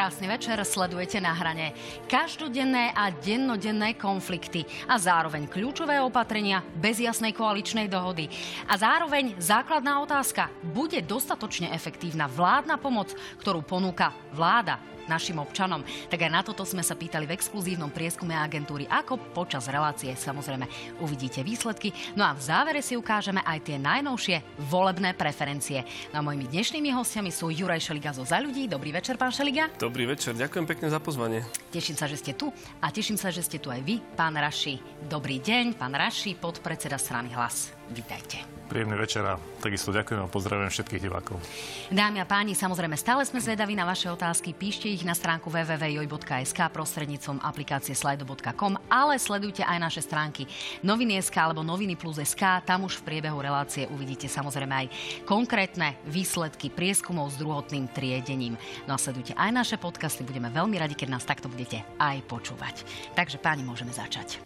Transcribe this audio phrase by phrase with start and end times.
[0.00, 1.76] Krásny večer, sledujete na hrane.
[2.08, 8.32] Každodenné a dennodenné konflikty a zároveň kľúčové opatrenia bez jasnej koaličnej dohody.
[8.64, 10.48] A zároveň základná otázka.
[10.72, 13.12] Bude dostatočne efektívna vládna pomoc,
[13.44, 15.86] ktorú ponúka vláda našim občanom.
[16.10, 20.66] Tak aj na toto sme sa pýtali v exkluzívnom prieskume agentúry, ako počas relácie samozrejme
[21.00, 21.94] uvidíte výsledky.
[22.18, 25.86] No a v závere si ukážeme aj tie najnovšie volebné preferencie.
[26.10, 28.66] No a mojimi dnešnými hostiami sú Juraj Šeliga zo Za ľudí.
[28.66, 29.70] Dobrý večer, pán Šeliga.
[29.78, 31.46] Dobrý večer, ďakujem pekne za pozvanie.
[31.70, 32.50] Teším sa, že ste tu
[32.82, 34.80] a teším sa, že ste tu aj vy, pán Raši.
[35.06, 37.72] Dobrý deň, pán Raši, podpredseda strany Hlas.
[37.90, 38.59] Vítajte.
[38.70, 41.42] Príjemný večer a takisto ďakujem a pozdravujem všetkých divákov.
[41.90, 44.54] Dámy a páni, samozrejme stále sme zvedaví na vaše otázky.
[44.54, 50.46] Píšte ich na stránku www.joj.sk prostrednícom aplikácie slido.com, ale sledujte aj naše stránky
[50.86, 52.62] noviny.sk alebo noviny plus.sk.
[52.62, 54.86] Tam už v priebehu relácie uvidíte samozrejme aj
[55.26, 58.54] konkrétne výsledky prieskumov s druhotným triedením.
[58.86, 60.22] No a sledujte aj naše podcasty.
[60.22, 62.86] Budeme veľmi radi, keď nás takto budete aj počúvať.
[63.18, 64.38] Takže páni, môžeme začať.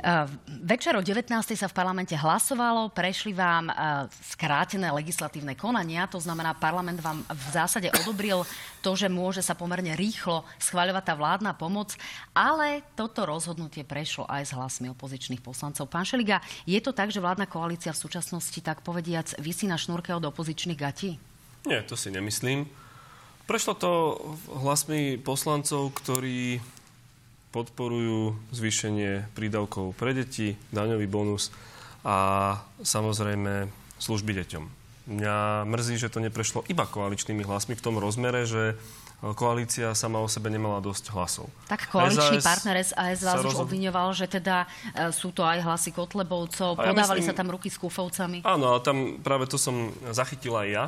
[0.00, 0.24] Eh,
[0.64, 1.28] večer o 19.
[1.52, 3.74] sa v parlamente hlasovalo, prešli vám eh,
[4.32, 8.48] skrátené legislatívne konania, to znamená, parlament vám v zásade odobril
[8.80, 12.00] to, že môže sa pomerne rýchlo schváľovať tá vládna pomoc,
[12.32, 15.92] ale toto rozhodnutie prešlo aj s hlasmi opozičných poslancov.
[15.92, 20.16] Pán Šeliga, je to tak, že vládna koalícia v súčasnosti, tak povediac, vysí na šnúrke
[20.16, 21.20] od opozičných gatí?
[21.68, 22.64] Nie, to si nemyslím.
[23.44, 23.92] Prešlo to
[24.64, 26.64] hlasmi poslancov, ktorí
[27.50, 31.50] podporujú zvýšenie prídavkov pre deti, daňový bonus
[32.06, 33.66] a samozrejme
[33.98, 34.64] služby deťom.
[35.10, 38.78] Mňa mrzí, že to neprešlo iba koaličnými hlasmi v tom rozmere, že
[39.20, 41.46] koalícia sama o sebe nemala dosť hlasov.
[41.68, 44.64] Tak koaličný SAS partner SAS vás už obviňoval, že teda
[44.96, 48.40] e, sú to aj hlasy Kotlebovcov, ja podávali myslím, sa tam ruky s kúfovcami.
[48.48, 50.84] Áno, ale tam práve to som zachytil aj ja,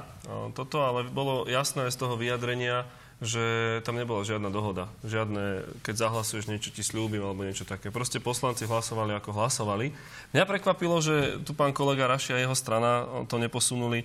[0.56, 2.88] toto, ale bolo jasné z toho vyjadrenia,
[3.22, 4.90] že tam nebola žiadna dohoda.
[5.06, 7.94] Žiadne, keď zahlasuješ niečo, ti slúbim alebo niečo také.
[7.94, 9.94] Proste poslanci hlasovali, ako hlasovali.
[10.34, 14.02] Mňa prekvapilo, že tu pán kolega Raši a jeho strana to neposunuli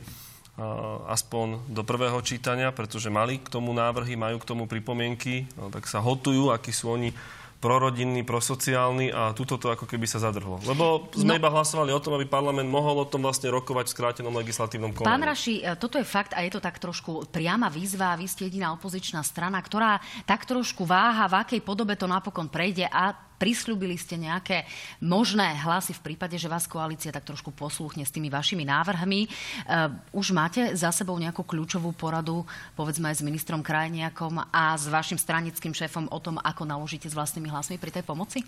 [1.10, 6.02] aspoň do prvého čítania, pretože mali k tomu návrhy, majú k tomu pripomienky, tak sa
[6.02, 7.14] hotujú, akí sú oni
[7.58, 10.62] prorodinný, prosociálny a túto to ako keby sa zadrhlo.
[10.62, 11.40] Lebo sme no.
[11.42, 15.10] iba hlasovali o tom, aby parlament mohol o tom vlastne rokovať v skrátenom legislatívnom konaní.
[15.10, 18.14] Pán Raši, e, toto je fakt a je to tak trošku priama výzva.
[18.14, 19.98] Vy ste jediná opozičná strana, ktorá
[20.30, 24.66] tak trošku váha, v akej podobe to napokon prejde a Prislúbili ste nejaké
[24.98, 29.30] možné hlasy v prípade, že vás koalícia tak trošku poslúchne s tými vašimi návrhmi.
[29.30, 32.42] Uh, už máte za sebou nejakú kľúčovú poradu,
[32.74, 37.14] povedzme aj s ministrom Krajniakom a s vašim stranickým šéfom o tom, ako naložíte s
[37.14, 38.42] vlastnými hlasmi pri tej pomoci?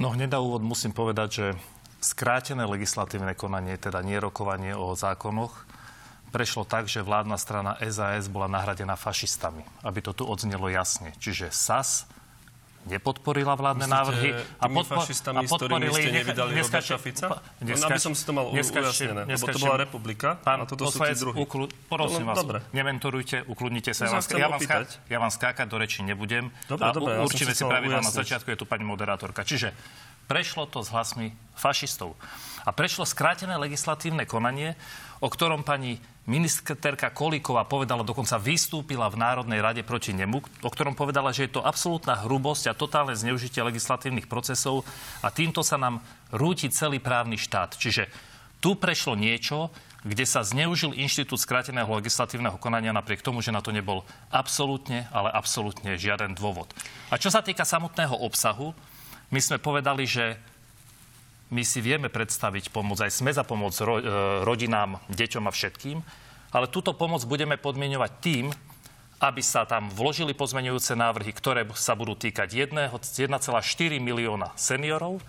[0.00, 1.46] No hneď na úvod musím povedať, že
[2.00, 5.68] skrátené legislatívne konanie, teda nerokovanie o zákonoch,
[6.32, 9.62] prešlo tak, že vládna strana SAS bola nahradená fašistami.
[9.84, 11.12] Aby to tu odznelo jasne.
[11.20, 12.08] Čiže SAS
[12.86, 15.94] nepodporila vládne Myslíte, návrhy a, podpo- fašistami, a podporili...
[15.94, 17.26] ste nevydali Roberta Fica?
[17.62, 20.64] Dneska, aby som si to mal dneska, ujasnené, dneska, lebo to bola republika pán a
[20.66, 21.38] toto sú tí druhí.
[21.38, 22.58] Uklu, prosím no, vás, dobre.
[22.74, 24.10] nementorujte, ukludnite sa.
[24.10, 24.76] Ja, vás, ja, vám ská,
[25.06, 26.50] ja vám skákať do reči nebudem.
[26.66, 29.46] Dobre, a dobre, určíme si pravidla na začiatku, je tu pani moderátorka.
[29.46, 29.70] Čiže
[30.26, 32.18] prešlo to s hlasmi fašistov.
[32.62, 34.78] A prešlo skrátené legislatívne konanie,
[35.18, 35.98] o ktorom pani
[36.30, 41.58] ministerka Kolíková povedala, dokonca vystúpila v Národnej rade proti nemu, o ktorom povedala, že je
[41.58, 44.86] to absolútna hrubosť a totálne zneužitie legislatívnych procesov
[45.18, 45.98] a týmto sa nám
[46.30, 47.74] rúti celý právny štát.
[47.74, 48.06] Čiže
[48.62, 49.74] tu prešlo niečo,
[50.06, 55.30] kde sa zneužil inštitút skráteného legislatívneho konania napriek tomu, že na to nebol absolútne, ale
[55.30, 56.70] absolútne žiaden dôvod.
[57.10, 58.74] A čo sa týka samotného obsahu,
[59.32, 60.36] my sme povedali, že
[61.52, 64.04] my si vieme predstaviť pomoc, aj sme za pomoc ro, e,
[64.44, 66.00] rodinám, deťom a všetkým,
[66.52, 68.46] ale túto pomoc budeme podmienovať tým,
[69.22, 72.92] aby sa tam vložili pozmenujúce návrhy, ktoré sa budú týkať 1,4
[74.00, 75.20] milióna seniorov,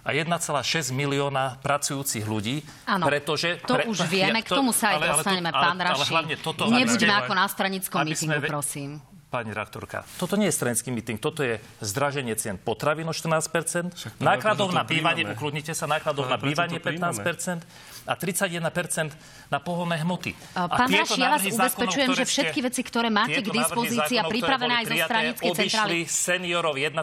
[0.00, 2.64] a 1,6 milióna pracujúcich ľudí.
[2.88, 5.60] Áno, pretože, to pre, už vieme, ja, to, k tomu sa aj ale, dostaneme, ale,
[5.60, 6.12] pán ale, Raši.
[6.16, 9.04] Ale toto, Nebudeme ako na stranickom mítingu, prosím.
[9.30, 14.74] Pani rektorka, toto nie je stranický míting, toto je zdraženie cien potravín o 14%, nákladov
[14.74, 17.62] na bývanie, ukludnite sa, nákladov na bývanie 15%,
[18.10, 19.14] a 31%
[19.46, 20.34] na pohonné hmoty.
[20.50, 24.86] Pán Raši, ja vás ubezpečujem, že všetky veci, ktoré máte k dispozícii a pripravené aj
[24.90, 25.96] zo stranickej centrály...
[26.10, 26.98] seniorov 1,4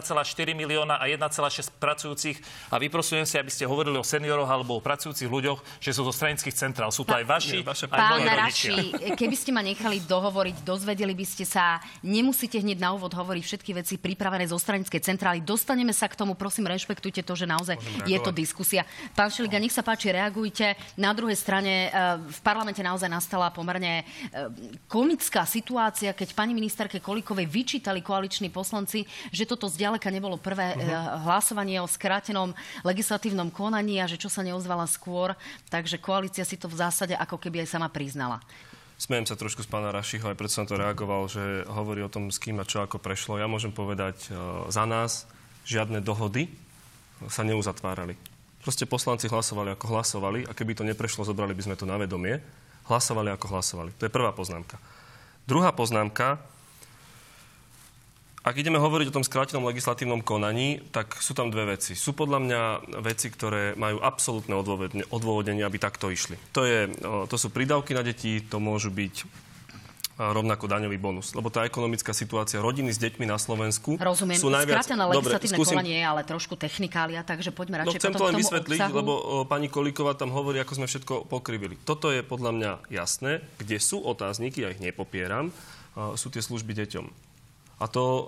[0.52, 2.36] milióna a 1,6 pracujúcich
[2.68, 6.12] a vyprosujem si, aby ste hovorili o senioroch alebo o pracujúcich ľuďoch, že sú zo
[6.12, 6.92] stranických centrál.
[6.92, 11.48] Sú to aj vaši, aj Pán Raši, keby ste ma nechali dohovoriť, dozvedeli by ste
[11.48, 15.40] sa nemusíte hneď na úvod hovoriť všetky veci pripravené zo stranickej centrály.
[15.40, 18.84] Dostaneme sa k tomu, prosím, rešpektujte to, že naozaj je to diskusia.
[19.14, 20.74] Pán Šeliga, nech sa páči, reagujte.
[20.98, 24.04] Na druhej strane e, v parlamente naozaj nastala pomerne e,
[24.90, 31.22] komická situácia, keď pani ministerke Kolikovej vyčítali koaliční poslanci, že toto zďaleka nebolo prvé uh-huh.
[31.22, 32.50] hlasovanie o skrátenom
[32.82, 35.38] legislatívnom konaní a že čo sa neozvala skôr.
[35.70, 38.42] Takže koalícia si to v zásade ako keby aj sama priznala.
[38.98, 42.34] Smejem sa trošku z pána Rašiho, aj preto som to reagoval, že hovorí o tom,
[42.34, 43.38] s kým a čo ako prešlo.
[43.38, 44.34] Ja môžem povedať
[44.74, 45.30] za nás,
[45.62, 46.50] žiadne dohody
[47.30, 48.18] sa neuzatvárali.
[48.68, 52.36] Proste poslanci hlasovali ako hlasovali a keby to neprešlo, zobrali by sme to na vedomie.
[52.84, 53.96] Hlasovali ako hlasovali.
[53.96, 54.76] To je prvá poznámka.
[55.48, 56.36] Druhá poznámka,
[58.44, 61.96] ak ideme hovoriť o tom skrátenom legislatívnom konaní, tak sú tam dve veci.
[61.96, 62.60] Sú podľa mňa
[63.00, 64.52] veci, ktoré majú absolútne
[65.08, 66.36] odôvodnenie, aby takto išli.
[66.52, 69.47] To, je, to sú prídavky na deti, to môžu byť
[70.18, 71.30] rovnako daňový bonus.
[71.38, 74.34] Lebo tá ekonomická situácia rodiny s deťmi na Slovensku Rozumiem.
[74.34, 74.82] sú najviac...
[74.82, 75.76] Skrátené legislatívne skúsim...
[75.78, 78.98] konanie je ale trošku technikália, takže poďme radšej no, chcem to len vysvetliť, obsahu.
[78.98, 81.78] lebo o, pani Kolíková tam hovorí, ako sme všetko pokrivili.
[81.86, 85.54] Toto je podľa mňa jasné, kde sú otázniky, ja ich nepopieram,
[86.18, 87.06] sú tie služby deťom.
[87.78, 88.22] A to e,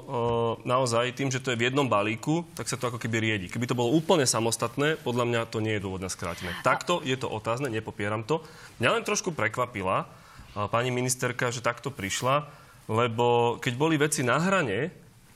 [0.62, 3.46] naozaj tým, že to je v jednom balíku, tak sa to ako keby riedi.
[3.50, 6.54] Keby to bolo úplne samostatné, podľa mňa to nie je dôvod na skrátenie.
[6.62, 8.46] Takto je to otázne, nepopieram to.
[8.78, 10.06] Mňa len trošku prekvapila
[10.55, 12.49] pani ministerka, že takto prišla,
[12.91, 14.91] lebo keď boli veci na hrane,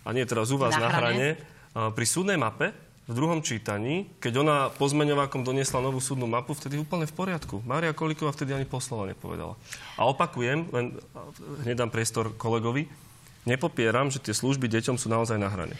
[0.04, 1.36] a nie teraz u vás na, na hrane, e,
[1.72, 2.74] pri súdnej mape,
[3.04, 7.60] v druhom čítaní, keď ona pozmeňovákom doniesla novú súdnu mapu, vtedy úplne v poriadku.
[7.68, 9.60] Mária Kolíková vtedy ani poslova nepovedala.
[10.00, 10.96] A opakujem, len
[11.68, 12.88] hneď dám priestor kolegovi,
[13.44, 15.76] nepopieram, že tie služby deťom sú naozaj na hrane.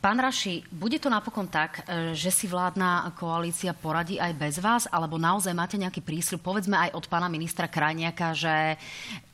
[0.00, 4.84] Pán Raši, bude to napokon tak, e, že si vládna koalícia poradí aj bez vás,
[4.92, 8.76] alebo naozaj máte nejaký prísľub, povedzme aj od pána ministra Krajniaka, že,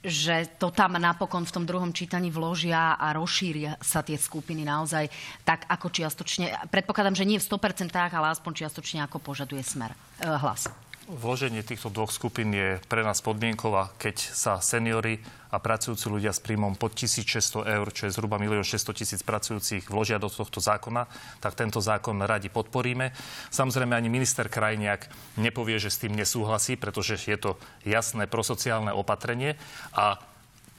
[0.00, 5.10] že to tam napokon v tom druhom čítaní vložia a rozšíria sa tie skupiny naozaj
[5.42, 10.30] tak, ako čiastočne, predpokladám, že nie v 100%, ale aspoň čiastočne, ako požaduje smer e,
[10.30, 10.87] hlas.
[11.08, 16.44] Vloženie týchto dvoch skupín je pre nás podmienková, keď sa seniory a pracujúci ľudia s
[16.44, 21.08] príjmom pod 1600 eur, čo je zhruba 1 600 tisíc pracujúcich, vložia do tohto zákona,
[21.40, 23.16] tak tento zákon radi podporíme.
[23.48, 25.08] Samozrejme ani minister Krajniak
[25.40, 27.56] nepovie, že s tým nesúhlasí, pretože je to
[27.88, 29.56] jasné prosociálne opatrenie
[29.96, 30.20] a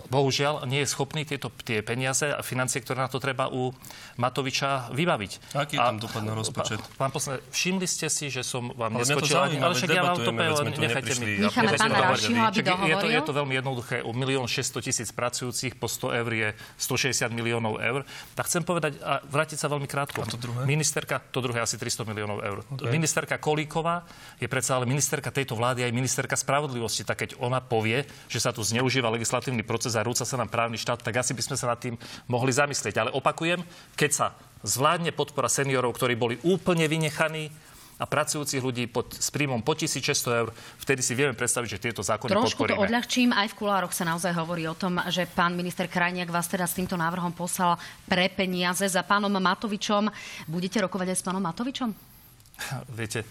[0.07, 3.75] bohužiaľ nie je schopný tieto tie peniaze a financie, ktoré na to treba u
[4.15, 5.31] Matoviča vybaviť.
[5.59, 6.79] Aký je tam dopad na rozpočet?
[6.95, 10.31] Pán poslanec, všimli ste si, že som vám ale neskočil, ale však ja vám to
[10.31, 11.25] poviem, nechajte mi.
[11.43, 13.95] Necháme pána Rašiho, aby je to, je to veľmi jednoduché.
[14.03, 16.47] U 1 600 tisíc pracujúcich po 100 eur je
[16.79, 18.03] 160 miliónov eur.
[18.35, 20.23] Tak chcem povedať a vrátiť sa veľmi krátko.
[20.23, 20.67] A to druhé?
[20.67, 22.57] Ministerka, to druhé asi 300 miliónov eur.
[22.75, 22.91] Okay.
[22.91, 24.03] Ministerka Kolíková
[24.37, 27.07] je predsa ale ministerka tejto vlády aj ministerka spravodlivosti.
[27.07, 30.77] Tak keď ona povie, že sa tu zneužíva legislatívny proces a rúca sa nám právny
[30.77, 31.95] štát, tak asi by sme sa nad tým
[32.29, 32.95] mohli zamyslieť.
[33.01, 33.63] Ale opakujem,
[33.95, 34.27] keď sa
[34.61, 37.49] zvládne podpora seniorov, ktorí boli úplne vynechaní,
[37.99, 40.49] a pracujúcich ľudí pod, s príjmom po 1600 eur,
[40.79, 42.79] vtedy si vieme predstaviť, že tieto zákony Trošku podporíme.
[42.79, 43.35] to odľahčím.
[43.35, 46.79] Aj v kulároch sa naozaj hovorí o tom, že pán minister Krajniak vás teda s
[46.79, 47.75] týmto návrhom poslal
[48.07, 50.07] pre peniaze za pánom Matovičom.
[50.47, 51.91] Budete rokovať aj s pánom Matovičom?
[52.95, 53.27] Viete,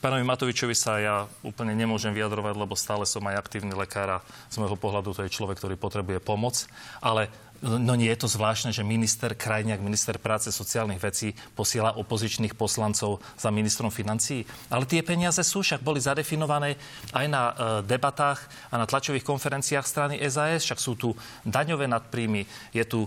[0.00, 4.56] Pánovi Matovičovi sa ja úplne nemôžem vyjadrovať, lebo stále som aj aktívny lekár a z
[4.56, 6.64] môjho pohľadu to je človek, ktorý potrebuje pomoc.
[7.04, 7.28] Ale
[7.60, 13.20] No nie je to zvláštne, že minister Krajniak, minister práce sociálnych vecí posiela opozičných poslancov
[13.36, 14.48] za ministrom financií.
[14.72, 16.80] Ale tie peniaze sú však boli zadefinované
[17.12, 17.52] aj na e,
[17.84, 18.40] debatách
[18.72, 20.64] a na tlačových konferenciách strany SAS.
[20.64, 21.12] Však sú tu
[21.44, 23.04] daňové nadpríjmy, je tu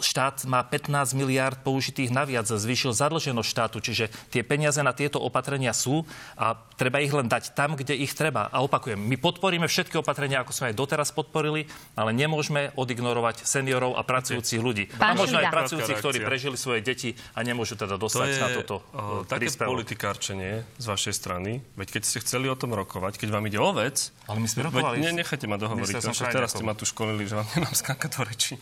[0.00, 5.74] štát má 15 miliárd použitých naviac, zvýšil zadlženosť štátu, čiže tie peniaze na tieto opatrenia
[5.74, 6.04] sú
[6.36, 8.48] a treba ich len dať tam, kde ich treba.
[8.48, 13.96] A opakujem, my podporíme všetky opatrenia, ako sme aj doteraz podporili, ale nemôžeme odignorovať seniorov
[13.96, 14.88] a pracujúcich ľudí.
[14.96, 18.40] Pán a možno aj pracujúcich, ktorí prežili svoje deti a nemôžu teda dostať to je,
[18.40, 23.20] na toto uh, také politikárčenie z vašej strany, veď keď ste chceli o tom rokovať,
[23.20, 24.98] keď vám ide o vec, ale my sme rokovali.
[25.00, 26.00] Veď, ne, nechajte ma dohovoriť,
[26.32, 28.54] teraz ste ma tu školili, že vám nemám skákať do rečí.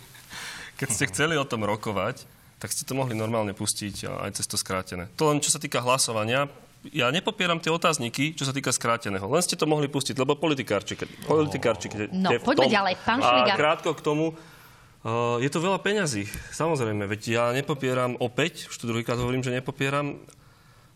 [0.78, 2.22] Keď ste chceli o tom rokovať,
[2.62, 5.10] tak ste to mohli normálne pustiť aj cez to skrátené.
[5.18, 6.46] To len čo sa týka hlasovania,
[6.94, 9.26] ja nepopieram tie otázniky, čo sa týka skráteného.
[9.26, 10.94] Len ste to mohli pustiť, lebo politikárči,
[11.26, 13.54] politikárči no, je v poďme ďalej, pán Šliga.
[13.54, 18.78] A krátko k tomu, uh, je to veľa peňazí, samozrejme, veď ja nepopieram opäť, už
[18.78, 20.22] tu druhýkrát hovorím, že nepopieram,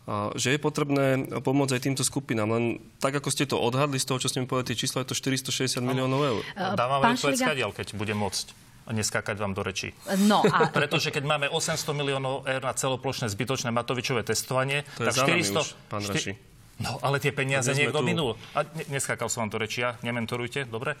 [0.07, 2.47] uh, že je potrebné pomôcť aj týmto skupinám.
[2.55, 5.11] Len tak, ako ste to odhadli z toho, čo ste mi povedali, tie čísla, je
[5.11, 6.43] to 460 miliónov eur.
[6.55, 9.95] Dávame odpoveď keď bude môcť neskákať vám do rečí.
[10.27, 10.67] No a...
[10.77, 15.63] Pretože keď máme 800 miliónov eur na celoplošné zbytočné Matovičové testovanie, to tak 400...
[15.63, 16.52] Už, pán 4...
[16.83, 18.05] No, ale tie peniaze niekto tu...
[18.05, 18.35] minul.
[18.51, 20.99] A neskákal som vám to reči, ja, nementorujte, dobre?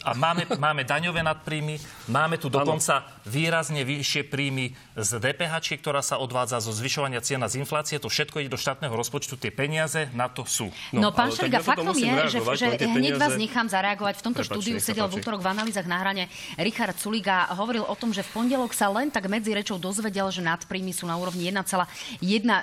[0.00, 1.76] A máme, máme daňové nadpríjmy,
[2.08, 3.28] máme tu dokonca ano.
[3.28, 8.00] výrazne vyššie príjmy z DPH, ktorá sa odvádza zo zvyšovania cien z inflácie.
[8.00, 10.72] To všetko ide do štátneho rozpočtu, tie peniaze na to sú.
[10.96, 14.14] No, no pán Šeliga, faktom je, že, že hneď vás nechám zareagovať.
[14.20, 17.84] V tomto Prepačte, štúdiu sedel v útorok v analýzach na hrane Richard Suliga a hovoril
[17.84, 21.20] o tom, že v pondelok sa len tak medzi rečou dozvedel, že nadpríjmy sú na
[21.20, 21.84] úrovni 1,1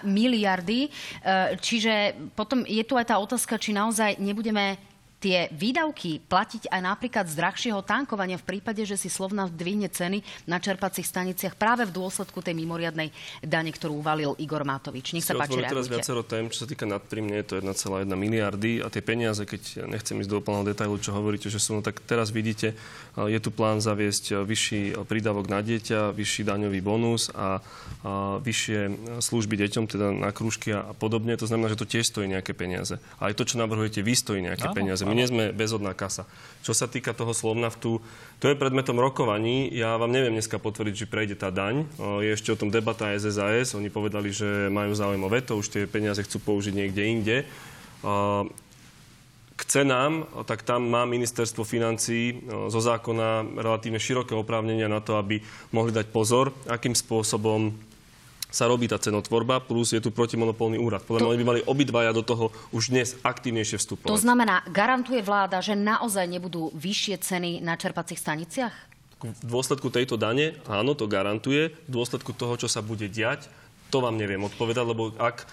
[0.07, 0.87] miliardy.
[0.87, 4.79] E, čiže potom je tu aj tá otázka, či naozaj nebudeme
[5.17, 10.21] tie výdavky platiť aj napríklad z drahšieho tankovania v prípade, že si Slovna dvihne ceny
[10.45, 13.09] na čerpacích staniciach práve v dôsledku tej mimoriadnej
[13.41, 15.17] dane, ktorú uvalil Igor Matovič.
[15.17, 18.93] Nech sa páči, teraz viacero tém, čo sa týka nadprímne, je to 1,1 miliardy a
[18.93, 22.29] tie peniaze, keď nechcem ísť do úplného detailu, čo hovoríte, že sú, no tak teraz
[22.29, 22.77] vidíte,
[23.17, 27.57] je tu plán zaviesť vyšší prídavok na dieťa, vyšší daňový bonus a,
[28.05, 28.79] a vyššie
[29.17, 31.33] služby deťom, teda na krúžky a podobne.
[31.41, 33.01] To znamená, že to tiež stojí nejaké peniaze.
[33.17, 34.77] A aj to, čo navrhujete, vy stojí nejaké Áno.
[34.77, 35.06] peniaze.
[35.07, 36.27] My nie sme bezodná kasa.
[36.61, 38.03] Čo sa týka toho Slovnaftu,
[38.37, 39.71] to je predmetom rokovaní.
[39.71, 41.87] Ja vám neviem dneska potvrdiť, či prejde tá daň.
[42.19, 43.73] Je ešte o tom debata SSAS.
[43.79, 47.37] Oni povedali, že majú záujem o veto, už tie peniaze chcú použiť niekde inde.
[49.57, 55.41] K cenám, tak tam má ministerstvo financí zo zákona relatívne široké oprávnenia na to, aby
[55.73, 57.73] mohli dať pozor, akým spôsobom
[58.47, 61.03] sa robí tá cenotvorba, plus je tu protimonopolný úrad.
[61.03, 61.27] Podľa to...
[61.31, 64.11] mňa by mali obidvaja do toho už dnes aktívnejšie vstupovať.
[64.11, 68.75] To znamená, garantuje vláda, že naozaj nebudú vyššie ceny na čerpacích staniciach?
[69.17, 71.73] V dôsledku tejto dane, áno, to garantuje.
[71.89, 73.49] V dôsledku toho, čo sa bude diať,
[73.87, 75.45] to vám neviem odpovedať, lebo ak e,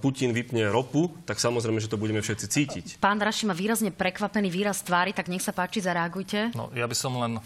[0.00, 2.86] Putin vypne ropu, tak samozrejme, že to budeme všetci cítiť.
[2.98, 6.56] Pán Raši má výrazne prekvapený výraz tvári, tak nech sa páči, zareagujte.
[6.56, 7.38] No, ja by som len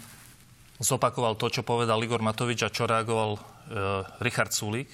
[0.79, 3.39] zopakoval to, čo povedal Igor Matovič a čo reagoval e,
[4.23, 4.87] Richard Sulík.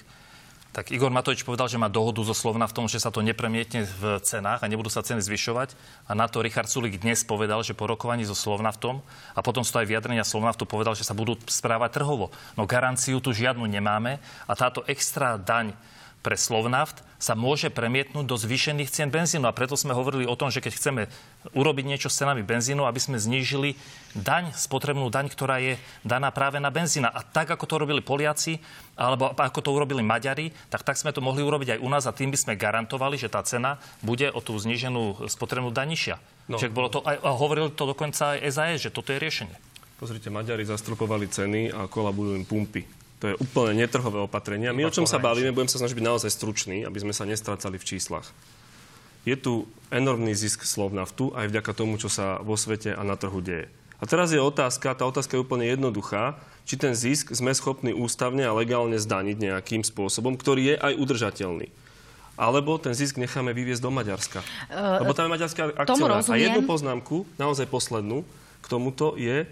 [0.76, 3.88] Tak Igor Matovič povedal, že má dohodu zo Slovna v tom, že sa to nepremietne
[3.88, 5.72] v cenách a nebudú sa ceny zvyšovať.
[6.04, 8.96] A na to Richard Sulík dnes povedal, že po rokovaní so Slovna v tom,
[9.32, 12.28] a potom sú to aj vyjadrenia Slovna v tom povedal, že sa budú správať trhovo.
[12.60, 15.72] No garanciu tu žiadnu nemáme a táto extra daň
[16.24, 19.48] pre Slovnaft sa môže premietnúť do zvýšených cien benzínu.
[19.48, 21.02] A preto sme hovorili o tom, že keď chceme
[21.54, 23.78] urobiť niečo s cenami benzínu, aby sme znížili
[24.12, 27.08] daň, spotrebnú daň, ktorá je daná práve na benzína.
[27.08, 28.60] A tak, ako to robili Poliaci,
[28.98, 32.12] alebo ako to urobili Maďari, tak tak sme to mohli urobiť aj u nás a
[32.12, 36.16] tým by sme garantovali, že tá cena bude o tú zníženú spotrebnú daň nižšia.
[36.52, 36.60] No.
[36.60, 39.56] Čiže bolo to, a hovorili to dokonca aj SAS, že toto je riešenie.
[39.96, 43.05] Pozrite, Maďari zastropovali ceny a kolabujú im pumpy.
[43.20, 44.76] To je úplne netrhové opatrenia.
[44.76, 47.80] My o čom sa bavíme, budem sa snažiť byť naozaj stručný, aby sme sa nestracali
[47.80, 48.28] v číslach.
[49.24, 53.16] Je tu enormný zisk slov naftu aj vďaka tomu, čo sa vo svete a na
[53.16, 53.72] trhu deje.
[53.96, 56.36] A teraz je otázka, tá otázka je úplne jednoduchá,
[56.68, 61.72] či ten zisk sme schopní ústavne a legálne zdaniť nejakým spôsobom, ktorý je aj udržateľný.
[62.36, 64.44] Alebo ten zisk necháme vyviezť do Maďarska.
[64.68, 66.04] Uh, Lebo tam je maďarská akcia.
[66.28, 68.28] A jednu poznámku, naozaj poslednú,
[68.60, 69.48] k tomuto je,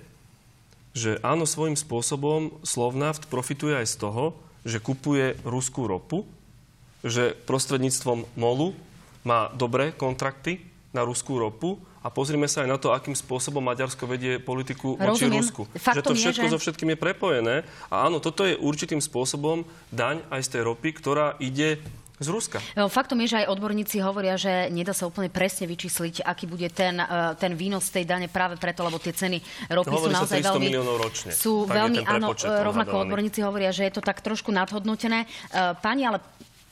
[0.95, 4.25] že áno, svojím spôsobom Slovnaft profituje aj z toho,
[4.63, 6.25] že kupuje ruskú ropu,
[7.05, 8.73] že prostredníctvom MOLu
[9.27, 10.63] má dobré kontrakty
[10.95, 15.27] na ruskú ropu a pozrime sa aj na to, akým spôsobom Maďarsko vedie politiku voči
[15.27, 15.67] Rusku.
[15.75, 16.55] Faktom že to všetko je, že...
[16.55, 17.55] so všetkým je prepojené.
[17.91, 21.81] A áno, toto je určitým spôsobom daň aj z tej ropy, ktorá ide
[22.14, 22.62] z Ruska.
[22.78, 26.71] No, faktom je, že aj odborníci hovoria, že nedá sa úplne presne vyčísliť, aký bude
[26.71, 29.42] ten, uh, ten výnos tej dane práve preto, lebo tie ceny
[29.75, 30.68] ropy sú naozaj veľmi...
[30.78, 31.30] ročne.
[31.35, 35.26] Sú veľmi, áno, rovnako odborníci hovoria, že je to tak trošku nadhodnotené.
[35.83, 36.23] Pani, ale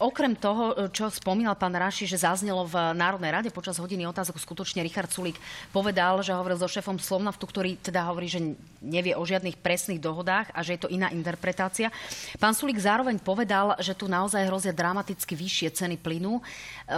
[0.03, 4.83] Okrem toho, čo spomínal pán Raši, že zaznelo v Národnej rade počas hodiny otázok, skutočne
[4.83, 5.39] Richard Sulík
[5.71, 10.51] povedal, že hovoril so šéfom Slovnaftu, ktorý teda hovorí, že nevie o žiadnych presných dohodách
[10.51, 11.95] a že je to iná interpretácia.
[12.43, 16.43] Pán Sulík zároveň povedal, že tu naozaj hrozia dramaticky vyššie ceny plynu.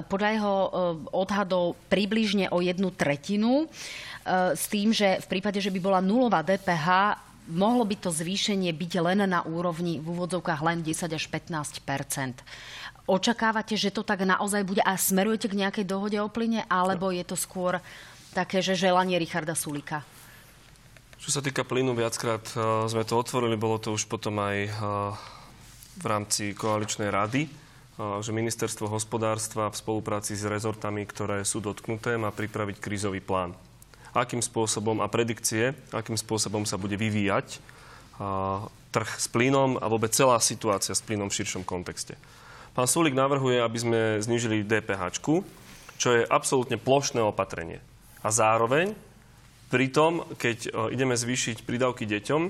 [0.08, 0.70] Podľa jeho eh,
[1.12, 3.68] odhadov približne o jednu tretinu
[4.56, 8.92] s tým, že v prípade, že by bola nulová DPH, mohlo by to zvýšenie byť
[9.04, 11.84] len na úrovni v úvodzovkách len 10 až 15
[13.04, 17.20] Očakávate, že to tak naozaj bude a smerujete k nejakej dohode o plyne, alebo je
[17.20, 17.84] to skôr
[18.32, 20.00] také, že želanie Richarda Sulika?
[21.20, 25.12] Čo sa týka plynu, viackrát uh, sme to otvorili, bolo to už potom aj uh,
[26.00, 32.16] v rámci koaličnej rady, uh, že ministerstvo hospodárstva v spolupráci s rezortami, ktoré sú dotknuté,
[32.16, 33.52] má pripraviť krízový plán.
[34.16, 37.58] Akým spôsobom a predikcie, akým spôsobom sa bude vyvíjať
[38.94, 42.14] trh s plynom a vôbec celá situácia s plynom v širšom kontexte.
[42.75, 45.23] Pán Sulik navrhuje, aby sme znižili DPH,
[45.95, 47.78] čo je absolútne plošné opatrenie.
[48.26, 48.99] A zároveň,
[49.71, 52.43] pritom, keď e, ideme zvýšiť prídavky deťom,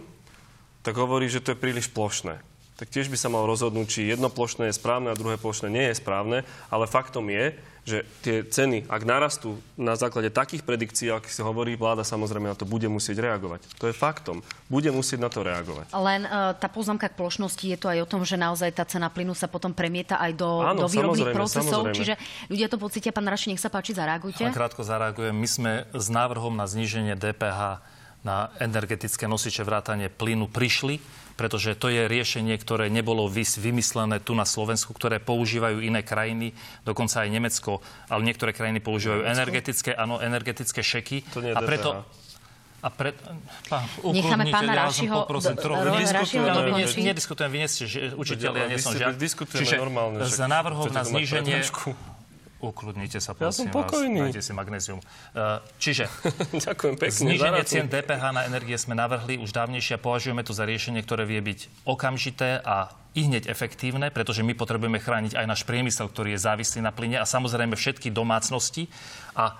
[0.81, 2.41] tak hovorí, že to je príliš plošné.
[2.81, 5.93] tak tiež by sa mal rozhodnúť, či jedno plošné je správne a druhé plošné nie
[5.93, 7.53] je správne, ale faktom je,
[7.85, 12.57] že tie ceny, ak narastú na základe takých predikcií, ako si hovorí, vláda samozrejme na
[12.57, 13.61] to bude musieť reagovať.
[13.77, 14.41] To je faktom.
[14.73, 15.93] Bude musieť na to reagovať.
[15.93, 19.13] Len uh, tá poznámka k plošnosti je to aj o tom, že naozaj tá cena
[19.13, 21.85] plynu sa potom premieta aj do, Áno, do výrobných procesov.
[21.85, 21.97] Samozrejme.
[22.01, 22.15] Čiže
[22.49, 23.13] ľudia to pocítia.
[23.13, 24.49] Pán Raši, nech sa páči, zareagujte.
[24.49, 25.37] A krátko zareagujem.
[25.37, 27.85] My sme s návrhom na zníženie DPH
[28.25, 34.47] na energetické nosiče vrátanie plynu prišli pretože to je riešenie, ktoré nebolo vymyslené tu na
[34.47, 36.55] Slovensku, ktoré používajú iné krajiny,
[36.87, 39.35] dokonca aj Nemecko, ale niektoré krajiny používajú Nemecko?
[39.35, 41.27] energetické, áno, energetické šeky.
[41.35, 41.91] To nie je a preto,
[42.85, 43.17] a pre,
[43.65, 45.89] pán, Necháme pána ja Rašiho poprosím, trochu,
[47.09, 49.17] nediskutujem, vy nie ste učiteľ, ja nie som žiak.
[49.57, 51.65] Čiže normálne, za návrhov na zníženie
[52.65, 54.21] Ukludnite sa, prosím Ja som pokojný.
[54.25, 55.01] Vás, dajte si magnézium.
[55.37, 56.09] Uh, čiže
[56.67, 57.13] Ďakujem pekne.
[57.13, 61.29] Zníženie cien DPH na energie sme navrhli už dávnejšie a považujeme to za riešenie, ktoré
[61.29, 66.35] vie byť okamžité a i hneď efektívne, pretože my potrebujeme chrániť aj náš priemysel, ktorý
[66.35, 68.91] je závislý na plyne a samozrejme všetky domácnosti.
[69.39, 69.55] A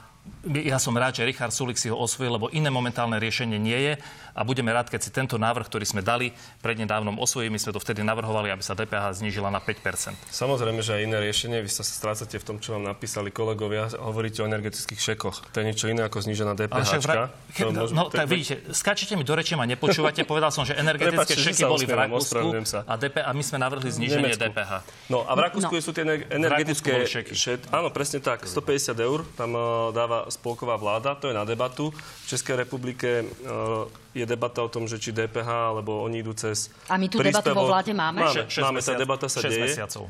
[0.51, 3.95] ja som rád, že Richard Sulik si ho osvojil, lebo iné momentálne riešenie nie je
[4.35, 7.79] a budeme rád, keď si tento návrh, ktorý sme dali prednedávnom osvojí, my sme to
[7.79, 11.87] vtedy navrhovali, aby sa DPH znížila na 5% Samozrejme, že aj iné riešenie, vy sa
[11.87, 15.47] strácate v tom, čo vám napísali kolegovia, hovoríte o energetických šekoch.
[15.55, 16.99] To je niečo iné ako znížená DPH.
[17.07, 17.31] Vra...
[17.71, 21.63] No, no tak vidíte, skáčete mi do reči ma nepočúvate, povedal som, že energetické šeky
[21.65, 22.47] boli v Rakúsku
[22.85, 24.73] a, DPH, a my sme navrhli zníženie DPH.
[25.09, 25.83] No a v Rakúsku no.
[25.83, 26.03] sú tie
[26.35, 27.07] energetické...
[27.35, 27.71] Šet...
[27.71, 28.43] Áno, presne tak.
[28.49, 31.95] 150 eur tam uh, dáva spolková vláda, to je na debatu.
[31.95, 33.87] V Českej republike uh,
[34.25, 37.53] je debata o tom, že či DPH, alebo oni idú cez A my tú debatu
[37.53, 38.25] vo vláde máme?
[38.25, 39.69] Máme, máme tá debata sa deje.
[39.71, 40.09] Mesiacov.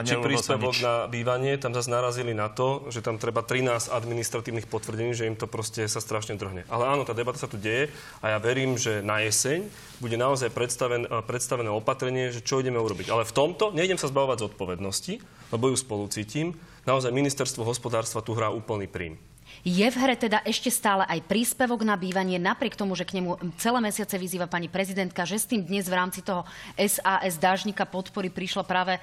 [0.00, 5.12] Či príspevok na bývanie, tam zase narazili na to, že tam treba 13 administratívnych potvrdení,
[5.12, 6.64] že im to proste sa strašne drhne.
[6.72, 7.92] Ale áno, tá debata sa tu deje
[8.24, 9.68] a ja verím, že na jeseň
[10.00, 13.12] bude naozaj predstaven, predstavené opatrenie, že čo ideme urobiť.
[13.12, 15.20] Ale v tomto nejdem sa zbavovať zodpovednosti,
[15.52, 16.56] lebo ju spolu cítim.
[16.88, 19.20] Naozaj ministerstvo hospodárstva tu hrá úplný príjm.
[19.60, 23.36] Je v hre teda ešte stále aj príspevok na bývanie, napriek tomu, že k nemu
[23.60, 26.48] celé mesiace vyzýva pani prezidentka, že s tým dnes v rámci toho
[26.80, 29.00] SAS dážnika podpory prišla práve e,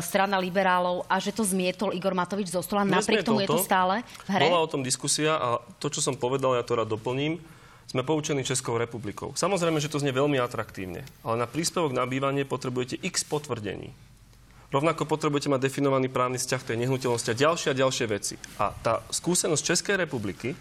[0.00, 2.88] strana liberálov a že to zmietol Igor Matovič zo stola.
[2.88, 4.48] Napriek tomu je to stále v hre?
[4.48, 7.36] Bola o tom diskusia a to, čo som povedal, ja to rád doplním
[7.90, 9.34] sme poučení Českou republikou.
[9.34, 13.90] Samozrejme, že to znie veľmi atraktívne, ale na príspevok na bývanie potrebujete x potvrdení.
[14.70, 18.34] Rovnako potrebujete mať definovaný právny vzťah tej nehnuteľnosti a ďalšie a ďalšie veci.
[18.62, 20.54] A tá skúsenosť Českej republiky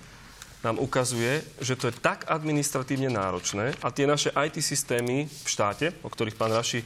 [0.65, 5.93] nám ukazuje, že to je tak administratívne náročné a tie naše IT systémy v štáte,
[6.01, 6.83] o ktorých pán Raši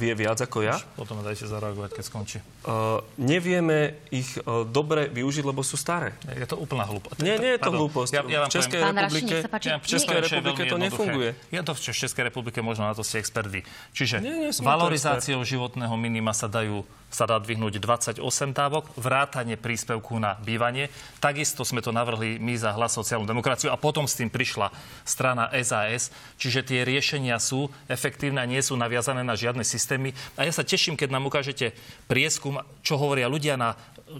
[0.00, 0.80] vie viac ako ja.
[0.96, 2.38] Potom dajte zareagovať, keď skončí.
[2.64, 6.16] Uh, nevieme ich uh, dobre využiť, lebo sú staré.
[6.24, 7.20] Je to úplná hlúposť.
[7.20, 8.10] Nie, nie je to hlúposť.
[8.16, 8.96] Ja, ja v Českej poviem.
[8.96, 11.30] republike, ja, v Českej republike to nefunguje.
[11.52, 13.60] Je to v Českej republike, možno na to ste expert vy.
[13.92, 18.20] Čiže nie, nie valorizáciou životného minima sa dajú sa dá dvihnúť 28
[18.52, 20.92] dávok, vrátanie príspevku na bývanie.
[21.24, 24.68] Takisto sme to navrhli my za hlas sociálnu demokraciu a potom s tým prišla
[25.08, 26.12] strana SAS.
[26.36, 30.14] Čiže tie riešenia sú efektívne a nie sú naviazané na žiadne systémy.
[30.36, 31.74] A ja sa teším, keď nám ukážete
[32.10, 33.74] prieskum, čo hovoria ľudia na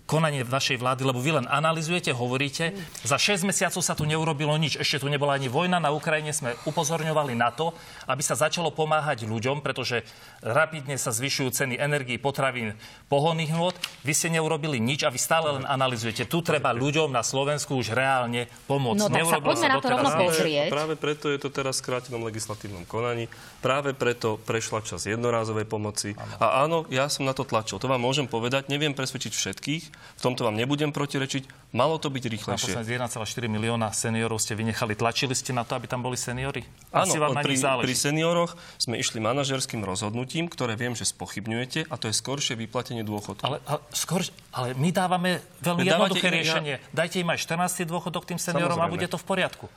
[0.05, 2.77] konanie vašej vlády, lebo vy len analizujete, hovoríte.
[3.03, 4.77] Za 6 mesiacov sa tu neurobilo nič.
[4.77, 6.31] Ešte tu nebola ani vojna na Ukrajine.
[6.37, 7.73] Sme upozorňovali na to,
[8.05, 10.05] aby sa začalo pomáhať ľuďom, pretože
[10.45, 12.77] rapidne sa zvyšujú ceny energii, potravín,
[13.09, 13.77] pohonných hmot.
[14.05, 16.29] Vy ste neurobili nič a vy stále len analizujete.
[16.29, 19.01] Tu treba ľuďom na Slovensku už reálne pomôcť.
[19.01, 20.69] No tak sa poďme sa na to rovno pozrieť.
[20.69, 23.33] Práve preto je to teraz v skrátenom legislatívnom konaní.
[23.65, 26.13] Práve preto prešla čas jednorázovej pomoci.
[26.15, 26.37] Ano.
[26.39, 27.81] A áno, ja som na to tlačil.
[27.81, 28.69] To vám môžem povedať.
[28.69, 30.19] Neviem presvedčiť všetkých všetkých.
[30.19, 31.71] V tomto vám nebudem protirečiť.
[31.71, 32.75] Malo to byť rýchlejšie.
[32.75, 33.15] 1,4
[33.47, 34.99] milióna seniorov ste vynechali.
[34.99, 36.67] Tlačili ste na to, aby tam boli seniory?
[36.91, 42.15] Áno, pri, pri senioroch sme išli manažerským rozhodnutím, ktoré viem, že spochybňujete, a to je
[42.17, 43.45] skoršie vyplatenie dôchodku.
[43.45, 46.75] Ale, ale, skôr, ale my dávame veľmi Dávate jednoduché riešenie.
[46.81, 47.05] Ja...
[47.05, 47.85] Dajte im aj 14.
[47.85, 48.91] dôchodok tým seniorom Samozrejme.
[48.91, 49.69] a bude to v poriadku.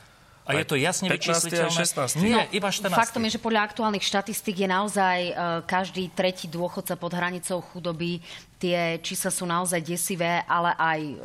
[0.45, 1.69] A je to jasne vyčísliteľné?
[1.69, 2.17] 16.
[2.21, 2.91] Nie, no, iba 14.
[2.91, 5.34] Faktom je, že podľa aktuálnych štatistík je naozaj uh,
[5.69, 8.19] každý tretí dôchodca pod hranicou chudoby
[8.62, 11.15] tie čísla sú naozaj desivé, ale aj e,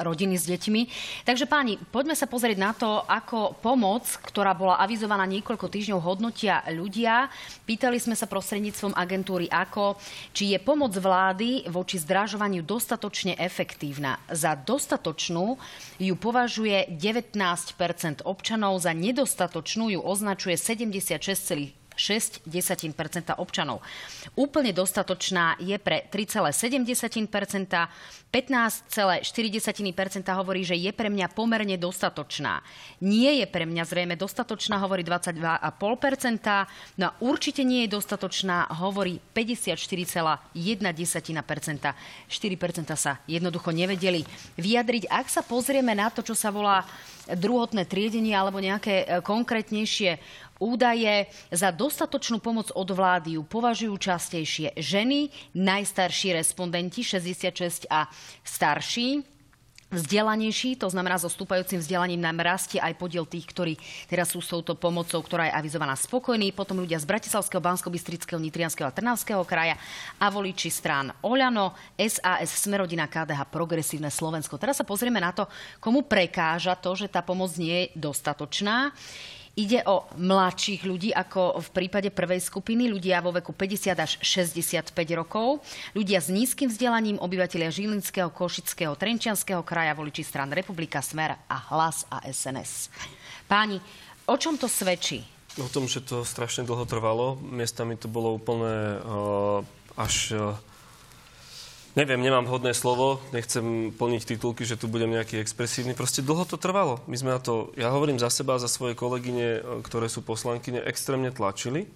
[0.00, 0.82] rodiny s deťmi.
[1.28, 6.64] Takže páni, poďme sa pozrieť na to, ako pomoc, ktorá bola avizovaná niekoľko týždňov, hodnotia
[6.72, 7.28] ľudia.
[7.68, 10.00] Pýtali sme sa prostredníctvom agentúry ako,
[10.32, 14.16] či je pomoc vlády voči zdražovaniu dostatočne efektívna.
[14.32, 15.60] Za dostatočnú
[16.00, 20.58] ju považuje 19% občanov, za nedostatočnú ju označuje
[21.98, 22.46] 76%,
[23.36, 23.82] občanov.
[24.38, 27.26] Úplne dostatočná je pre 3,7%
[28.28, 29.24] 15,4%
[30.36, 32.60] hovorí, že je pre mňa pomerne dostatočná.
[33.00, 37.00] Nie je pre mňa zrejme dostatočná, hovorí 22,5%.
[37.00, 40.52] No a určite nie je dostatočná, hovorí 54,1%.
[40.52, 41.96] 4%
[43.00, 44.28] sa jednoducho nevedeli
[44.60, 45.08] vyjadriť.
[45.08, 46.84] Ak sa pozrieme na to, čo sa volá
[47.32, 50.16] druhotné triedenie alebo nejaké e, konkrétnejšie
[50.58, 51.30] údaje.
[51.54, 58.10] Za dostatočnú pomoc od vlády ju považujú častejšie ženy, najstarší respondenti 66 a
[58.42, 59.38] starší
[59.88, 64.52] vzdelanejší, to znamená so stúpajúcim vzdelaním nám rastie aj podiel tých, ktorí teraz sú s
[64.52, 69.40] touto pomocou, ktorá je avizovaná spokojní, potom ľudia z Bratislavského, bansko bystrického Nitrianského a Trnavského
[69.48, 69.80] kraja
[70.20, 74.60] a voliči strán Oľano, SAS, Smerodina, KDH, Progresívne Slovensko.
[74.60, 75.48] Teraz sa pozrieme na to,
[75.80, 78.92] komu prekáža to, že tá pomoc nie je dostatočná.
[79.58, 84.94] Ide o mladších ľudí, ako v prípade prvej skupiny, ľudia vo veku 50 až 65
[85.18, 85.66] rokov,
[85.98, 92.06] ľudia s nízkym vzdelaním, obyvateľia Žilinského, Košického, Trenčianského kraja, voliči stran Republika, Smer a Hlas
[92.06, 92.94] a SNS.
[93.50, 93.82] Páni,
[94.30, 95.26] o čom to svedčí?
[95.58, 97.34] O tom, že to strašne dlho trvalo.
[97.42, 99.66] Miestami to bolo úplne uh,
[99.98, 100.54] až uh,
[101.98, 105.98] Neviem, nemám hodné slovo, nechcem plniť titulky, že tu budem nejaký expresívny.
[105.98, 107.02] Proste dlho to trvalo.
[107.10, 110.78] My sme na to, ja hovorím za seba a za svoje kolegyne, ktoré sú poslankyne,
[110.86, 111.90] extrémne tlačili.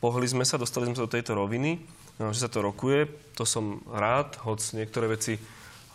[0.00, 1.84] Pohli sme sa, dostali sme sa do tejto roviny,
[2.16, 3.12] že sa to rokuje.
[3.36, 5.40] To som rád, hoď niektoré veci e,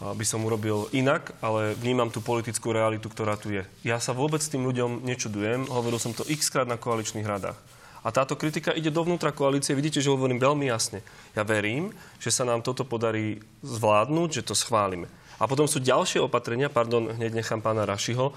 [0.06, 3.66] by som urobil inak, ale vnímam tú politickú realitu, ktorá tu je.
[3.82, 7.58] Ja sa vôbec tým ľuďom nečudujem, hovoril som to x krát na koaličných radách.
[8.02, 9.78] A táto kritika ide dovnútra koalície.
[9.78, 11.06] Vidíte, že hovorím veľmi jasne.
[11.38, 15.06] Ja verím, že sa nám toto podarí zvládnuť, že to schválime.
[15.38, 18.34] A potom sú ďalšie opatrenia, pardon, hneď nechám pána Rašiho,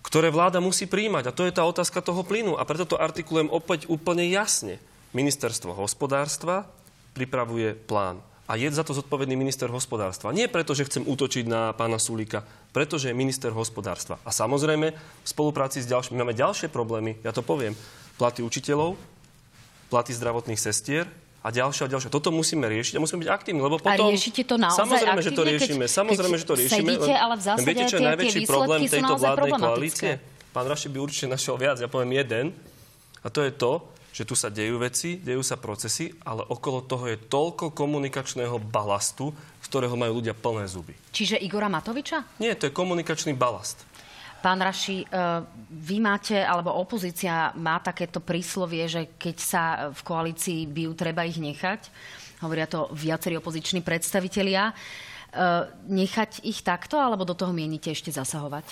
[0.00, 1.28] ktoré vláda musí príjmať.
[1.28, 2.56] A to je tá otázka toho plynu.
[2.56, 4.80] A preto to artikulujem opäť úplne jasne.
[5.12, 6.64] Ministerstvo hospodárstva
[7.12, 8.24] pripravuje plán.
[8.50, 10.34] A je za to zodpovedný minister hospodárstva.
[10.34, 12.42] Nie preto, že chcem útočiť na pána Sulíka,
[12.74, 14.18] pretože je minister hospodárstva.
[14.26, 17.78] A samozrejme, v spolupráci s ďalšími máme ďalšie problémy, ja to poviem
[18.20, 19.00] platy učiteľov,
[19.88, 21.08] platy zdravotných sestier
[21.40, 22.12] a ďalšie a ďalšie.
[22.12, 24.12] Toto musíme riešiť a musíme byť aktívni, lebo potom...
[24.12, 25.84] A riešite to naozaj Samozrejme, aktívne, že to riešime.
[25.88, 26.90] Keď, samozrejme, že to riešime.
[26.92, 30.10] Sedíte, ale v zásade viete, čo je najväčší problém tejto vládnej koalície?
[30.52, 31.80] Pán Raši by určite našiel viac.
[31.80, 32.52] Ja poviem jeden.
[33.24, 37.06] A to je to, že tu sa dejú veci, dejú sa procesy, ale okolo toho
[37.06, 39.30] je toľko komunikačného balastu,
[39.62, 40.92] z ktorého majú ľudia plné zuby.
[41.14, 42.42] Čiže Igora Matoviča?
[42.42, 43.86] Nie, to je komunikačný balast.
[44.40, 45.06] Pán Raši, e,
[45.68, 51.36] vy máte, alebo opozícia má takéto príslovie, že keď sa v koalícii bijú, treba ich
[51.36, 51.92] nechať.
[52.40, 54.72] Hovoria to viacerí opoziční predstavitelia.
[54.72, 54.74] E,
[55.92, 58.64] nechať ich takto, alebo do toho mienite ešte zasahovať?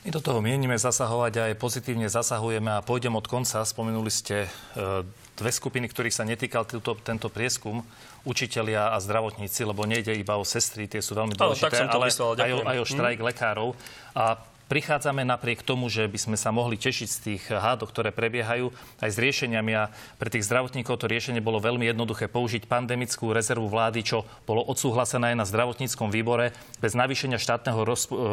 [0.00, 3.60] My do toho mienime zasahovať a aj pozitívne zasahujeme a pôjdem od konca.
[3.60, 5.04] Spomenuli ste e,
[5.36, 7.84] dve skupiny, ktorých sa netýkal túto, tento prieskum,
[8.24, 12.52] učitelia a zdravotníci, lebo nejde iba o sestry, tie sú veľmi dôležité, ale, ale aj,
[12.52, 13.28] o, aj o štrajk hmm.
[13.28, 13.68] lekárov.
[14.16, 18.70] A prichádzame napriek tomu, že by sme sa mohli tešiť z tých hádok, ktoré prebiehajú,
[19.02, 19.72] aj s riešeniami.
[19.74, 24.62] A pre tých zdravotníkov to riešenie bolo veľmi jednoduché použiť pandemickú rezervu vlády, čo bolo
[24.62, 27.82] odsúhlasené aj na zdravotníckom výbore, bez navýšenia štátneho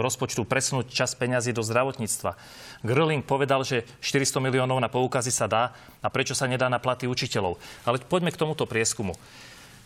[0.06, 2.38] rozpočtu presunúť čas peňazí do zdravotníctva.
[2.86, 5.74] Gröling povedal, že 400 miliónov na poukazy sa dá
[6.06, 7.58] a prečo sa nedá na platy učiteľov.
[7.82, 9.18] Ale poďme k tomuto prieskumu.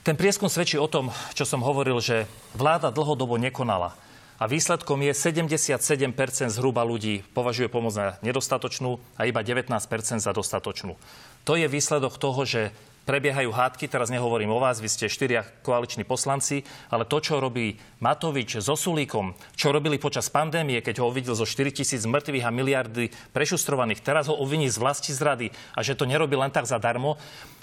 [0.03, 3.95] Ten prieskum svedčí o tom, čo som hovoril, že vláda dlhodobo nekonala
[4.41, 6.17] a výsledkom je 77%
[6.49, 9.69] zhruba ľudí považuje pomoc za nedostatočnú a iba 19%
[10.17, 10.97] za dostatočnú.
[11.45, 12.73] To je výsledok toho, že
[13.05, 17.77] prebiehajú hádky, teraz nehovorím o vás, vy ste štyria koaliční poslanci, ale to, čo robí
[17.97, 22.53] Matovič so Sulíkom, čo robili počas pandémie, keď ho uvidel zo 4 tisíc mŕtvych a
[22.53, 27.17] miliardy prešustrovaných, teraz ho obviní z vlasti zrady a že to nerobí len tak zadarmo,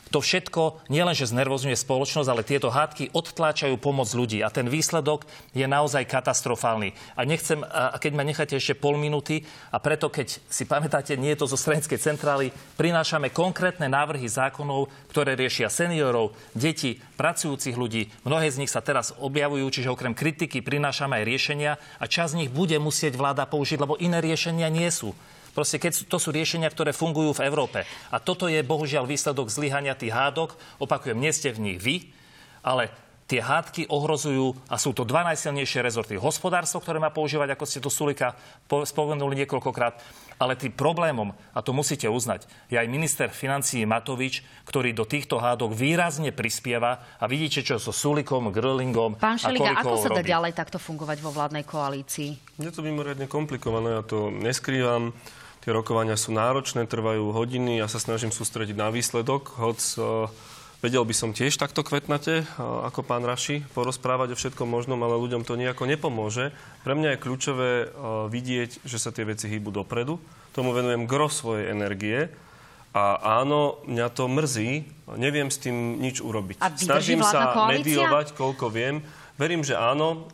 [0.09, 4.41] to všetko nielenže znervozňuje spoločnosť, ale tieto hádky odtláčajú pomoc ľudí.
[4.41, 6.97] A ten výsledok je naozaj katastrofálny.
[7.15, 11.33] A nechcem, a keď ma necháte ešte pol minúty, a preto, keď si pamätáte, nie
[11.37, 18.09] je to zo stranickej centrály, prinášame konkrétne návrhy zákonov, ktoré riešia seniorov, deti, pracujúcich ľudí.
[18.25, 22.45] Mnohé z nich sa teraz objavujú, čiže okrem kritiky prinášame aj riešenia a čas z
[22.45, 25.13] nich bude musieť vláda použiť, lebo iné riešenia nie sú.
[25.59, 27.83] Proste keď to sú riešenia, ktoré fungujú v Európe.
[28.15, 30.55] A toto je bohužiaľ výsledok zlyhania tých hádok.
[30.79, 32.15] Opakujem, nie ste v nich vy,
[32.63, 32.95] ale
[33.27, 36.15] tie hádky ohrozujú, a sú to dva najsilnejšie rezorty.
[36.17, 38.39] Hospodárstvo, ktoré má používať, ako ste to Sulika
[38.71, 40.01] spomenuli niekoľkokrát,
[40.39, 45.43] ale tým problémom, a to musíte uznať, je aj minister financií Matovič, ktorý do týchto
[45.43, 50.23] hádok výrazne prispieva a vidíte, čo so Sulikom, Grlingom Pán Šeliga, a ako sa dá
[50.23, 50.33] robí.
[50.33, 52.63] ďalej takto fungovať vo vládnej koalícii?
[52.63, 55.13] Je to mimoriadne komplikované, ja to neskrývam.
[55.69, 59.77] Tie rokovania sú náročné, trvajú hodiny, ja sa snažím sústrediť na výsledok, hoď
[60.81, 65.45] Vedel by som tiež takto kvetnate, ako pán Raši, porozprávať o všetkom možnom, ale ľuďom
[65.45, 66.57] to nejako nepomôže.
[66.89, 67.71] Pre mňa je kľúčové
[68.33, 70.17] vidieť, že sa tie veci hýbu dopredu.
[70.57, 72.33] Tomu venujem gro svojej energie.
[72.97, 74.89] A áno, mňa to mrzí,
[75.21, 76.65] neviem s tým nič urobiť.
[76.81, 77.85] Snažím sa koalícia?
[77.85, 79.05] mediovať, koľko viem.
[79.39, 80.27] Verím, že áno.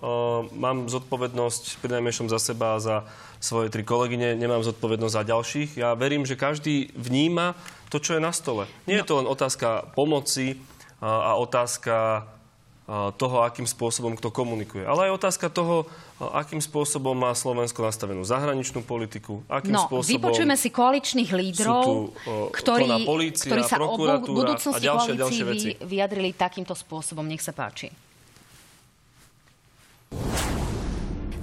[0.56, 2.96] Mám zodpovednosť prinajmenšom za seba a za
[3.36, 5.70] svoje tri kolegyne, nemám zodpovednosť za ďalších.
[5.76, 7.52] Ja verím, že každý vníma
[7.92, 8.64] to, čo je na stole.
[8.88, 10.56] Nie je to len otázka pomoci
[11.04, 12.24] a, otázka
[13.16, 14.84] toho, akým spôsobom kto komunikuje.
[14.84, 15.88] Ale aj otázka toho,
[16.20, 20.12] akým spôsobom má Slovensko nastavenú zahraničnú politiku, akým no, spôsobom...
[20.20, 25.44] vypočujeme si koaličných lídrov, tu, o, ktorí, polícia, ktorí sa o budúcnosti a ďalšie, ďalšie
[25.48, 25.68] veci.
[25.80, 27.24] vyjadrili takýmto spôsobom.
[27.24, 27.88] Nech sa páči.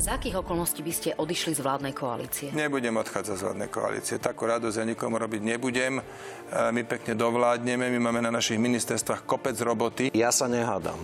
[0.01, 2.49] Za akých okolností by ste odišli z vládnej koalície?
[2.57, 4.15] Nebudem odchádzať z vládnej koalície.
[4.17, 6.01] Takú radosť ja nikomu robiť nebudem.
[6.01, 6.03] E,
[6.73, 10.09] my pekne dovládneme, my máme na našich ministerstvách kopec roboty.
[10.17, 10.97] Ja sa nehádam.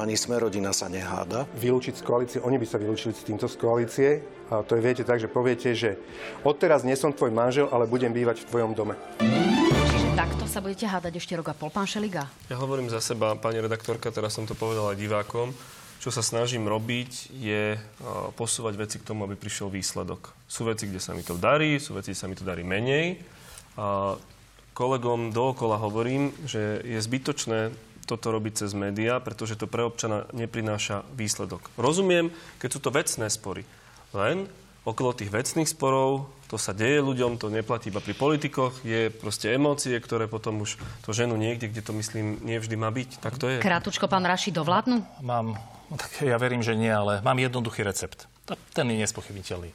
[0.00, 1.44] Ani sme rodina sa neháda.
[1.52, 4.08] Vylúčiť z koalície, oni by sa vylúčili s týmto z koalície.
[4.48, 6.00] A to je, viete, tak, že poviete, že
[6.40, 8.96] odteraz nie som tvoj manžel, ale budem bývať v tvojom dome.
[9.20, 12.24] Čiže takto sa budete hádať ešte rok a pol, pán Šeliga?
[12.48, 15.52] Ja hovorím za seba, pani redaktorka, teraz som to povedal aj divákom.
[16.00, 17.76] Čo sa snažím robiť, je
[18.32, 20.32] posúvať veci k tomu, aby prišiel výsledok.
[20.48, 23.20] Sú veci, kde sa mi to darí, sú veci, kde sa mi to darí menej.
[23.76, 24.16] A
[24.72, 27.76] kolegom dookola hovorím, že je zbytočné
[28.08, 31.68] toto robiť cez médiá, pretože to pre občana neprináša výsledok.
[31.76, 33.68] Rozumiem, keď sú to vecné spory.
[34.16, 34.48] Len
[34.88, 39.54] okolo tých vecných sporov, to sa deje ľuďom, to neplatí iba pri politikoch, je proste
[39.54, 40.74] emócie, ktoré potom už
[41.06, 43.22] to ženu niekde, kde to myslím, nevždy má byť.
[43.22, 43.56] Tak to je.
[43.62, 45.22] Krátučko, pán Raši, dovládnu?
[45.22, 45.54] Mám
[45.90, 48.30] No tak ja verím, že nie, ale mám jednoduchý recept.
[48.70, 49.74] Ten je nespochybniteľný.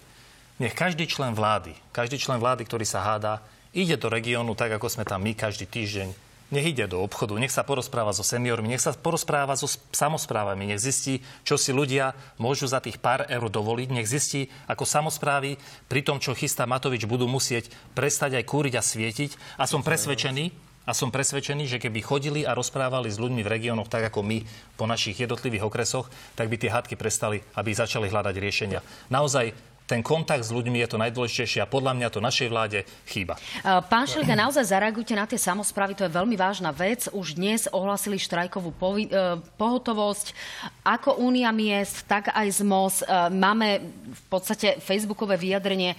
[0.63, 3.43] Nech každý člen vlády, každý člen vlády, ktorý sa hádá,
[3.75, 6.24] ide do regiónu tak, ako sme tam my každý týždeň.
[6.53, 10.81] Nech ide do obchodu, nech sa porozpráva so seniormi, nech sa porozpráva so samozprávami, nech
[10.81, 15.57] zistí, čo si ľudia môžu za tých pár eur dovoliť, nech zistí, ako samozprávy
[15.89, 19.57] pri tom, čo chystá Matovič, budú musieť prestať aj kúriť a svietiť.
[19.57, 20.53] A som presvedčený,
[20.85, 24.45] a som presvedčený, že keby chodili a rozprávali s ľuďmi v regiónoch tak ako my
[24.77, 28.85] po našich jednotlivých okresoch, tak by tie hádky prestali, aby začali hľadať riešenia.
[29.09, 33.37] Naozaj ten kontakt s ľuďmi je to najdôležitejšie a podľa mňa to našej vláde chýba.
[33.61, 37.05] Pán Šeliga, naozaj zareagujte na tie samozprávy, to je veľmi vážna vec.
[37.13, 40.33] Už dnes ohlasili štrajkovú povi- e, pohotovosť.
[40.81, 43.05] Ako Únia miest, tak aj z MOS.
[43.05, 45.93] E, máme v podstate facebookové vyjadrenie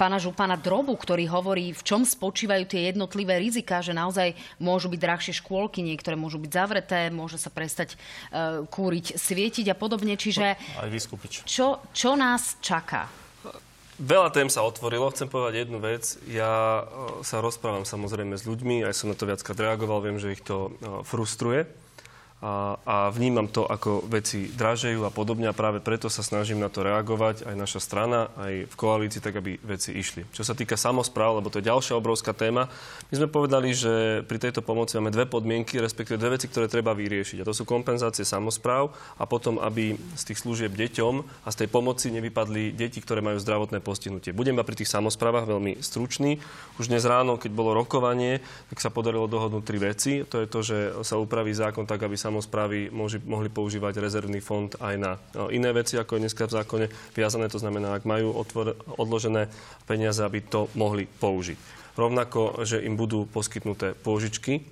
[0.00, 5.00] pána Župana Drobu, ktorý hovorí, v čom spočívajú tie jednotlivé rizika, že naozaj môžu byť
[5.04, 8.00] drahšie škôlky, niektoré môžu byť zavreté, môže sa prestať
[8.72, 10.16] kúriť, svietiť a podobne.
[10.16, 10.56] Čiže.
[11.44, 13.17] Čo, čo nás čaká?
[13.98, 15.10] Veľa tém sa otvorilo.
[15.10, 16.22] Chcem povedať jednu vec.
[16.30, 20.38] Ja e, sa rozprávam samozrejme s ľuďmi, aj som na to viackrát reagoval, viem, že
[20.38, 21.66] ich to e, frustruje
[22.38, 26.70] a, a vnímam to, ako veci dražejú a podobne a práve preto sa snažím na
[26.70, 30.22] to reagovať aj naša strana, aj v koalícii, tak aby veci išli.
[30.30, 32.70] Čo sa týka samozpráv, lebo to je ďalšia obrovská téma,
[33.10, 36.94] my sme povedali, že pri tejto pomoci máme dve podmienky, respektíve dve veci, ktoré treba
[36.94, 37.42] vyriešiť.
[37.42, 41.68] A to sú kompenzácie samozpráv a potom, aby z tých služieb deťom a z tej
[41.74, 44.36] pomoci nevypadli deti, ktoré majú zdravotné postihnutie.
[44.36, 46.38] Budem iba pri tých samozprávach veľmi stručný.
[46.78, 50.12] Už dnes ráno, keď bolo rokovanie, tak sa podarilo dohodnúť tri veci.
[50.28, 52.92] To je to, že sa upraví zákon tak, aby sa samozprávy
[53.24, 56.86] mohli používať rezervný fond aj na no, iné veci, ako je dneska v zákone
[57.16, 57.48] viazané.
[57.48, 59.48] To znamená, ak majú otvor, odložené
[59.88, 61.56] peniaze, aby to mohli použiť.
[61.96, 64.62] Rovnako, že im budú poskytnuté pôžičky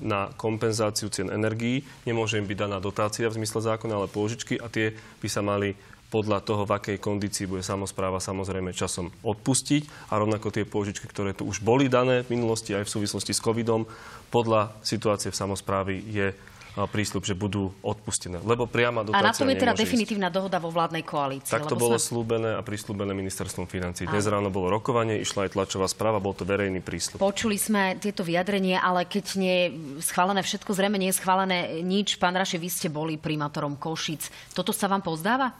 [0.00, 1.84] na kompenzáciu cien energií.
[2.08, 5.76] Nemôže im byť daná dotácia v zmysle zákona, ale pôžičky a tie by sa mali
[6.12, 11.32] podľa toho, v akej kondícii bude samozpráva samozrejme časom odpustiť a rovnako tie pôžičky, ktoré
[11.32, 13.88] tu už boli dané v minulosti aj v súvislosti s covidom,
[14.28, 16.36] podľa situácie v samozprávy je
[16.72, 18.40] prísľub, že budú odpustené.
[18.40, 20.36] Lebo priama dotácia A na tom je teda definitívna ísť.
[20.40, 21.52] dohoda vo vládnej koalícii.
[21.52, 22.08] Tak to bolo sme...
[22.08, 24.08] slúbené a prislúbené ministerstvom financí.
[24.08, 27.20] Dnes ráno bolo rokovanie, išla aj tlačová správa, bol to verejný prísľub.
[27.20, 29.66] Počuli sme tieto vyjadrenie, ale keď nie je
[30.00, 32.16] schválené všetko, zrejme nie je schválené nič.
[32.16, 34.32] Pán Raši, vy ste boli primátorom Košic.
[34.56, 35.52] Toto sa vám pozdáva?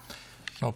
[0.65, 0.73] No,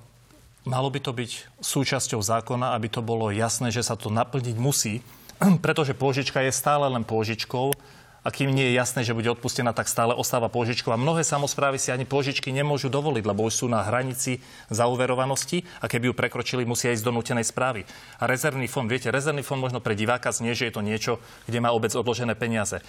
[0.68, 5.00] malo by to byť súčasťou zákona, aby to bolo jasné, že sa to naplniť musí,
[5.64, 7.95] pretože pôžička je stále len pôžičkou
[8.26, 10.90] a kým nie je jasné, že bude odpustená, tak stále ostáva pôžičkou.
[10.90, 15.86] A mnohé samozprávy si ani pôžičky nemôžu dovoliť, lebo už sú na hranici zauverovanosti a
[15.86, 17.86] keby ju prekročili, musia ísť do nutenej správy.
[18.18, 21.62] A rezervný fond, viete, rezervný fond možno pre diváka znie, že je to niečo, kde
[21.62, 22.82] má obec odložené peniaze.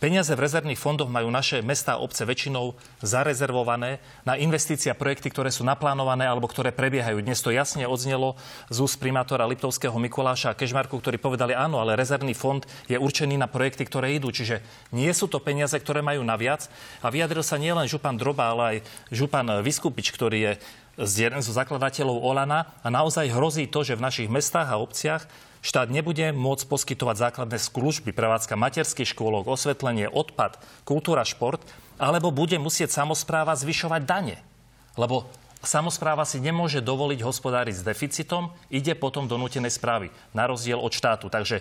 [0.00, 2.72] Peniaze v rezervných fondoch majú naše mestá a obce väčšinou
[3.04, 7.20] zarezervované na investície a projekty, ktoré sú naplánované alebo ktoré prebiehajú.
[7.20, 8.32] Dnes to jasne odznelo
[8.72, 13.36] z úst primátora Liptovského Mikuláša a Kežmarku, ktorí povedali áno, ale rezervný fond je určený
[13.36, 14.32] na projekty, ktoré idú.
[14.32, 16.72] Čiže nie sú to peniaze, ktoré majú naviac.
[17.04, 18.76] A vyjadril sa nielen župan Droba, ale aj
[19.12, 20.52] župan Vyskupič, ktorý je
[20.96, 25.28] jeden zo zakladateľov Olana a naozaj hrozí to, že v našich mestách a obciach
[25.60, 30.56] Štát nebude môcť poskytovať základné služby, prevádzka materských škôlok, osvetlenie, odpad,
[30.88, 31.60] kultúra, šport,
[32.00, 34.36] alebo bude musieť samozpráva zvyšovať dane.
[34.96, 35.28] Lebo
[35.60, 40.96] samozpráva si nemôže dovoliť hospodáriť s deficitom, ide potom do nutenej správy, na rozdiel od
[40.96, 41.28] štátu.
[41.28, 41.60] Takže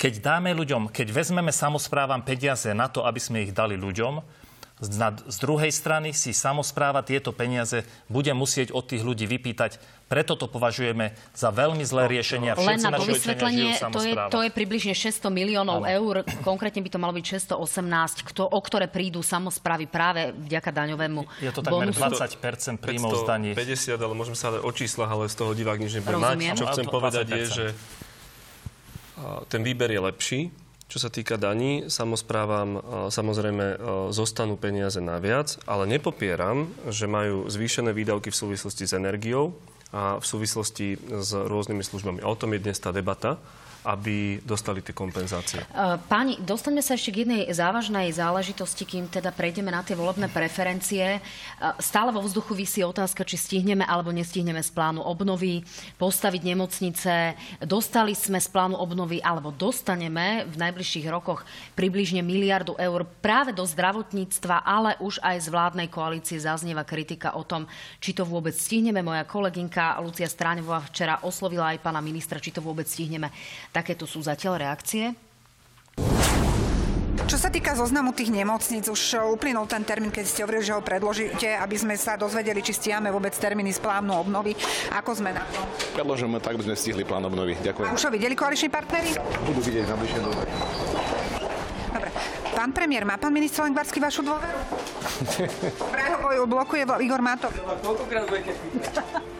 [0.00, 4.24] keď dáme ľuďom, keď vezmeme samozprávam peniaze na to, aby sme ich dali ľuďom,
[4.76, 9.80] z druhej strany si samozpráva tieto peniaze bude musieť od tých ľudí vypýtať.
[10.06, 12.50] Preto to považujeme za veľmi zlé no, riešenie.
[12.52, 15.88] Len na to vysvetlenie, to je, to je približne 600 miliónov ano.
[15.88, 17.24] eur, konkrétne by to malo byť
[17.56, 22.04] 618, kto, o ktoré prídu samozprávy práve vďaka daňovému Je to takmer bonusu.
[22.36, 23.50] 20% príjmov z daní.
[23.56, 26.52] 50, ale môžeme sa o číslach, ale z toho divák nič nebude mať.
[26.52, 27.66] Čo chcem povedať je, že
[29.48, 30.40] ten výber je lepší,
[30.86, 32.78] čo sa týka daní, samozprávam
[33.10, 33.78] samozrejme
[34.14, 39.58] zostanú peniaze naviac, ale nepopieram, že majú zvýšené výdavky v súvislosti s energiou
[39.90, 42.20] a v súvislosti s rôznymi službami.
[42.22, 43.38] O tom je dnes tá debata
[43.86, 45.62] aby dostali tie kompenzácie.
[45.62, 45.66] E,
[46.10, 51.16] páni, dostaňme sa ešte k jednej závažnej záležitosti, kým teda prejdeme na tie volebné preferencie.
[51.16, 51.20] E,
[51.78, 55.62] stále vo vzduchu vysí otázka, či stihneme alebo nestihneme z plánu obnovy
[56.02, 57.38] postaviť nemocnice.
[57.62, 61.46] Dostali sme z plánu obnovy alebo dostaneme v najbližších rokoch
[61.78, 67.46] približne miliardu eur práve do zdravotníctva, ale už aj z vládnej koalície zaznieva kritika o
[67.46, 67.70] tom,
[68.02, 68.98] či to vôbec stihneme.
[69.06, 73.30] Moja kolegynka Lucia Stráňová včera oslovila aj pána ministra, či to vôbec stihneme.
[73.76, 75.12] Takéto sú zatiaľ reakcie?
[77.28, 80.80] Čo sa týka zoznamu tých nemocníc, už uplynul ten termín, keď ste hovorili, že ho
[80.80, 84.56] predložíte, aby sme sa dozvedeli, či stiame vôbec termíny z plánu obnovy.
[84.96, 85.60] Ako sme na to?
[85.92, 87.52] Predložíme tak, aby sme stihli plán obnovy.
[87.60, 87.92] Ďakujem.
[87.92, 89.12] Už ho videli koaliční partnery?
[89.44, 92.10] Budú vidieť na bližšie Dobre.
[92.56, 94.56] Pán premiér, má pán minister Lengvarsky vašu dôveru?
[95.92, 97.60] Prehovoju blokuje Igor Matovič.
[97.84, 98.56] Koľkokrát budete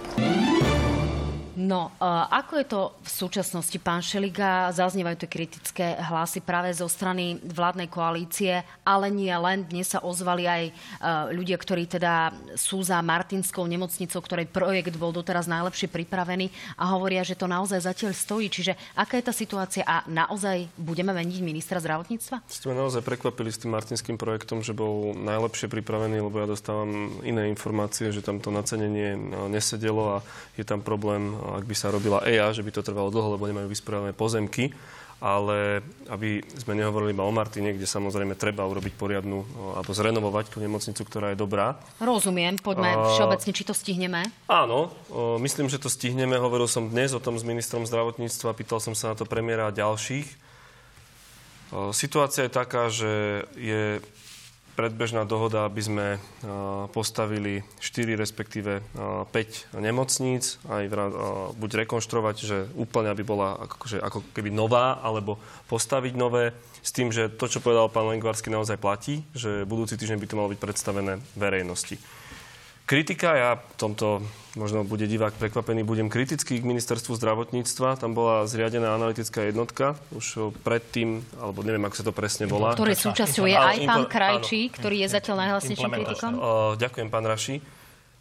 [1.66, 4.70] No, uh, ako je to v súčasnosti, pán Šeliga?
[4.70, 9.66] Zaznievajú tie kritické hlasy práve zo strany vládnej koalície, ale nie len.
[9.66, 10.74] Dnes sa ozvali aj uh,
[11.34, 17.26] ľudia, ktorí teda sú za Martinskou nemocnicou, ktorej projekt bol doteraz najlepšie pripravený a hovoria,
[17.26, 18.46] že to naozaj zatiaľ stojí.
[18.46, 22.46] Čiže aká je tá situácia a naozaj budeme meniť ministra zdravotníctva?
[22.46, 27.18] Ste ma naozaj prekvapili s tým Martinským projektom, že bol najlepšie pripravený, lebo ja dostávam
[27.26, 30.22] iné informácie, že tam to nacenenie no, nesedelo a
[30.54, 33.72] je tam problém ak by sa robila EA, že by to trvalo dlho, lebo nemajú
[33.72, 34.76] vysporiadané pozemky.
[35.16, 35.80] Ale
[36.12, 39.48] aby sme nehovorili iba o Martine, kde samozrejme treba urobiť poriadnu
[39.80, 41.80] alebo zrenovovať tú nemocnicu, ktorá je dobrá.
[42.04, 44.28] Rozumiem, poďme uh, všeobecne, či to stihneme.
[44.44, 44.92] Áno,
[45.40, 46.36] myslím, že to stihneme.
[46.36, 49.72] Hovoril som dnes o tom s ministrom zdravotníctva, pýtal som sa na to premiéra a
[49.72, 50.28] ďalších.
[51.96, 54.04] Situácia je taká, že je
[54.76, 56.06] predbežná dohoda, aby sme
[56.92, 59.32] postavili 4, respektíve 5
[59.80, 60.92] nemocníc, aj
[61.56, 65.40] buď rekonštruovať, že úplne aby bola akože, ako keby nová, alebo
[65.72, 66.52] postaviť nové,
[66.86, 70.38] s tým, že to, čo povedal pán Lengvarsky, naozaj platí, že budúci týždeň by to
[70.38, 71.98] malo byť predstavené verejnosti.
[72.86, 74.22] Kritika, ja v tomto
[74.54, 77.98] možno bude divák prekvapený, budem kritický k ministerstvu zdravotníctva.
[77.98, 82.78] Tam bola zriadená analytická jednotka už predtým, alebo neviem, ako sa to presne volá.
[82.78, 86.32] Ktorý súčasťou je aj pán Krajčí, ktorý je zatiaľ najhlasnejším kritikom.
[86.78, 87.58] ďakujem, pán Raši.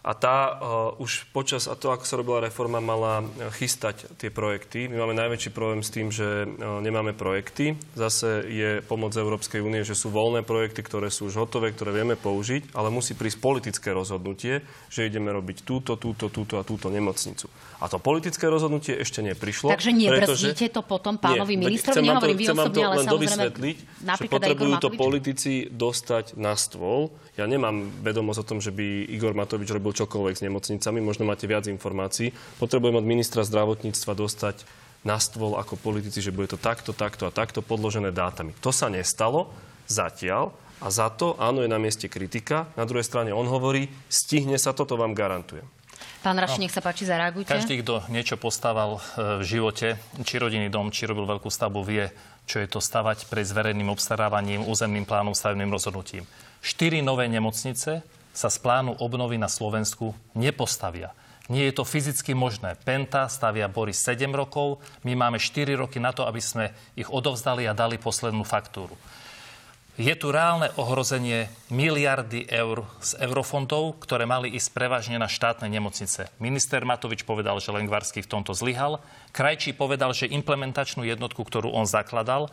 [0.05, 3.25] A tá uh, už počas, a to ako sa robila reforma, mala
[3.57, 4.85] chystať tie projekty.
[4.85, 7.73] My máme najväčší problém s tým, že uh, nemáme projekty.
[7.97, 12.13] Zase je pomoc Európskej únie, že sú voľné projekty, ktoré sú už hotové, ktoré vieme
[12.13, 14.61] použiť, ale musí prísť politické rozhodnutie,
[14.93, 17.49] že ideme robiť túto, túto, túto a túto nemocnicu.
[17.81, 19.73] A to politické rozhodnutie ešte neprišlo.
[19.73, 22.05] Takže nebrzdíte to potom pánovi nie, ministrovi?
[22.05, 27.09] Nehovorím vy osobne, ale len dovysvetliť, že potrebujú to politici dostať na stôl.
[27.35, 31.47] Ja nemám vedomosť o tom, že by Igor Matovič robil čokoľvek s nemocnicami, možno máte
[31.47, 32.35] viac informácií.
[32.59, 34.67] Potrebujem od ministra zdravotníctva dostať
[35.07, 38.57] na stôl ako politici, že bude to takto, takto a takto podložené dátami.
[38.59, 39.53] To sa nestalo
[39.85, 42.67] zatiaľ a za to áno je na mieste kritika.
[42.75, 45.63] Na druhej strane on hovorí, stihne sa to, to vám garantujem.
[46.25, 47.53] Pán Raši, nech sa páči, zareagujte.
[47.53, 52.09] Každý, kto niečo postával e, v živote, či rodinný dom, či robil veľkú stavbu, vie,
[52.49, 56.25] čo je to stavať pred zverejným obstarávaním, územným plánom, stavebným rozhodnutím.
[56.65, 58.01] Štyri nové nemocnice
[58.35, 61.15] sa z plánu obnovy na Slovensku nepostavia.
[61.47, 62.75] Nie je to fyzicky možné.
[62.83, 67.63] Penta stavia Boris 7 rokov, my máme 4 roky na to, aby sme ich odovzdali
[67.69, 68.97] a dali poslednú faktúru.
[69.95, 76.27] Je tu reálne ohrozenie miliardy eur z eurofondov, ktoré mali ísť prevažne na štátne nemocnice.
[76.35, 78.99] Minister Matovič povedal, že Lengvarský v tomto zlyhal.
[79.31, 82.51] Krajčí povedal, že implementačnú jednotku, ktorú on zakladal,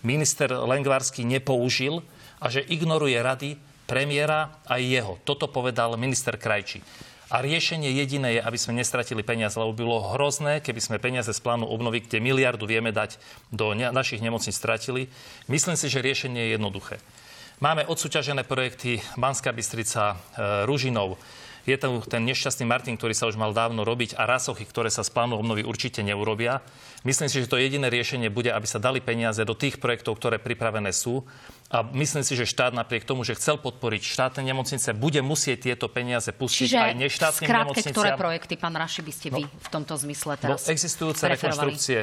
[0.00, 2.00] minister Lengvarský nepoužil
[2.40, 3.60] a že ignoruje rady
[3.90, 5.12] premiéra aj jeho.
[5.26, 6.78] Toto povedal minister Krajčí.
[7.30, 11.42] A riešenie jediné je, aby sme nestratili peniaze, lebo bylo hrozné, keby sme peniaze z
[11.42, 13.18] plánu obnovy, kde miliardu vieme dať
[13.50, 15.10] do našich nemocníc, stratili.
[15.50, 16.98] Myslím si, že riešenie je jednoduché.
[17.62, 21.22] Máme odsúťažené projekty Banská Bystrica, e, Ružinov,
[21.68, 25.04] je tam ten nešťastný Martin, ktorý sa už mal dávno robiť a rasochy, ktoré sa
[25.04, 26.64] z plánu obnovy určite neurobia.
[27.04, 30.40] Myslím si, že to jediné riešenie bude, aby sa dali peniaze do tých projektov, ktoré
[30.40, 31.20] pripravené sú
[31.70, 35.86] a myslím si, že štát napriek tomu, že chcel podporiť štátne nemocnice, bude musieť tieto
[35.86, 37.94] peniaze pustiť Čiže aj neštátnym skrátke, nemocniciam.
[37.94, 41.30] ktoré projekty, pán Raši, by ste vy no, v tomto zmysle no, teraz no, existujúce
[41.30, 41.98] rekonštrukcie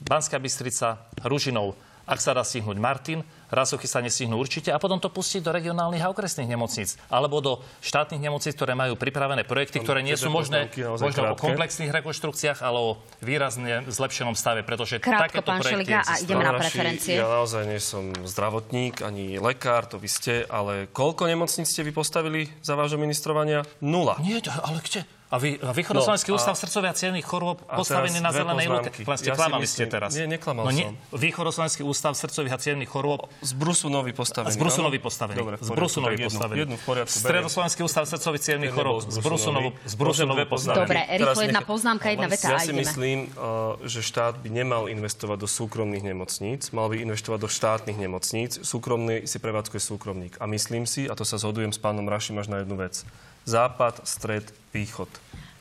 [0.00, 1.74] Banská Bystrica, Ružinov,
[2.10, 6.02] ak sa dá stihnúť Martin, Rasochy sa nestihnú určite a potom to pustiť do regionálnych
[6.02, 10.70] a okresných nemocníc alebo do štátnych nemocníc, ktoré majú pripravené projekty, ktoré nie sú možné
[10.98, 12.90] možno o komplexných rekonštrukciách, ale o
[13.22, 17.14] výrazne zlepšenom stave, pretože Krátko, takéto pán projekty Šeliga, a ideme na preferencie.
[17.18, 21.94] Ja naozaj nie som zdravotník ani lekár, to vy ste, ale koľko nemocníc ste vy
[21.94, 23.62] postavili za vášho ministrovania?
[23.82, 24.18] Nula.
[24.22, 25.06] Nie, ale kde?
[25.30, 28.90] A vy, Východoslovenský no, ústav srdcovia cievných chorôb postavený na zelenej lúke.
[29.06, 30.10] Vlastne ja klamali ste teraz.
[30.10, 30.98] Nie, neklamal no, nie, som.
[31.14, 33.30] Východoslovenský ústav srdcových a cievných chorôb.
[33.38, 34.50] Z Brusunovi postavený.
[34.50, 35.38] Z Brusunovi postavený.
[35.38, 36.58] Dobre, z Brusunovi postavený.
[36.66, 37.14] Jednu, v poriadku.
[37.14, 39.06] Stredoslovenský ústav srdcových cievných chorôb.
[39.06, 40.82] Z Brusunovi, z Brusunovi postavený.
[40.82, 45.38] Dobre, rýchlo jedna poznámka, jedna veta Ja si myslím, uh, že štát by nemal investovať
[45.38, 48.58] do súkromných nemocníc, mal by investovať do štátnych nemocníc.
[48.66, 50.42] Súkromný si prevádzkuje súkromník.
[50.42, 53.06] A myslím si, a to sa zhodujem s pánom Rašim až na jednu vec.
[53.44, 55.08] Západ, stred, východ.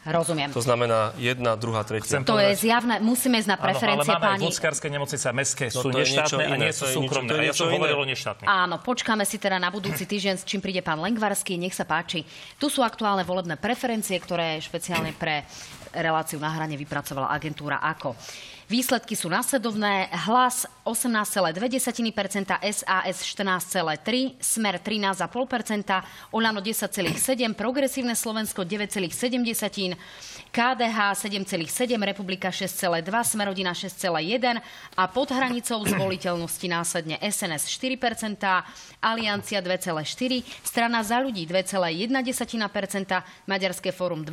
[0.10, 0.50] Rozumiem.
[0.56, 2.24] To znamená jedna, druhá, tretia.
[2.24, 3.04] to je zjavné.
[3.04, 4.46] Musíme ísť na preferencie áno, ale máme pani...
[4.48, 7.30] vodskárske nemocnice a mestské no, sú neštátne a nie sú súkromné.
[7.36, 8.06] A ja som hovoril o.
[8.48, 11.60] Áno, počkáme si teda na budúci týždeň, s čím príde pán Lengvarský.
[11.60, 12.24] Nech sa páči.
[12.56, 15.44] Tu sú aktuálne volebné preferencie, ktoré špeciálne pre
[15.92, 18.16] reláciu na hrane vypracovala agentúra AKO.
[18.70, 20.14] Výsledky sú následovné.
[20.30, 21.58] Hlas 18,2%,
[22.70, 29.98] SAS 14,3%, Smer 13,5%, Olano 10,7%, Progresívne Slovensko 9,7%,
[30.54, 34.62] KDH 7,7%, Republika 6,2%, Smerodina 6,1%
[34.94, 38.38] a pod hranicou zvoliteľnosti následne SNS 4%,
[39.02, 41.90] Aliancia 2,4%, Strana za ľudí 2,1%,
[43.50, 44.30] Maďarské fórum 2%,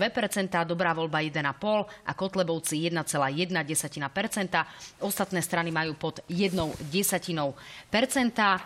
[0.69, 4.26] Dobrá voľba 1,5% a Kotlebovci 1,1%.
[5.01, 7.55] Ostatné strany majú pod jednou desatinou
[7.91, 8.63] percenta.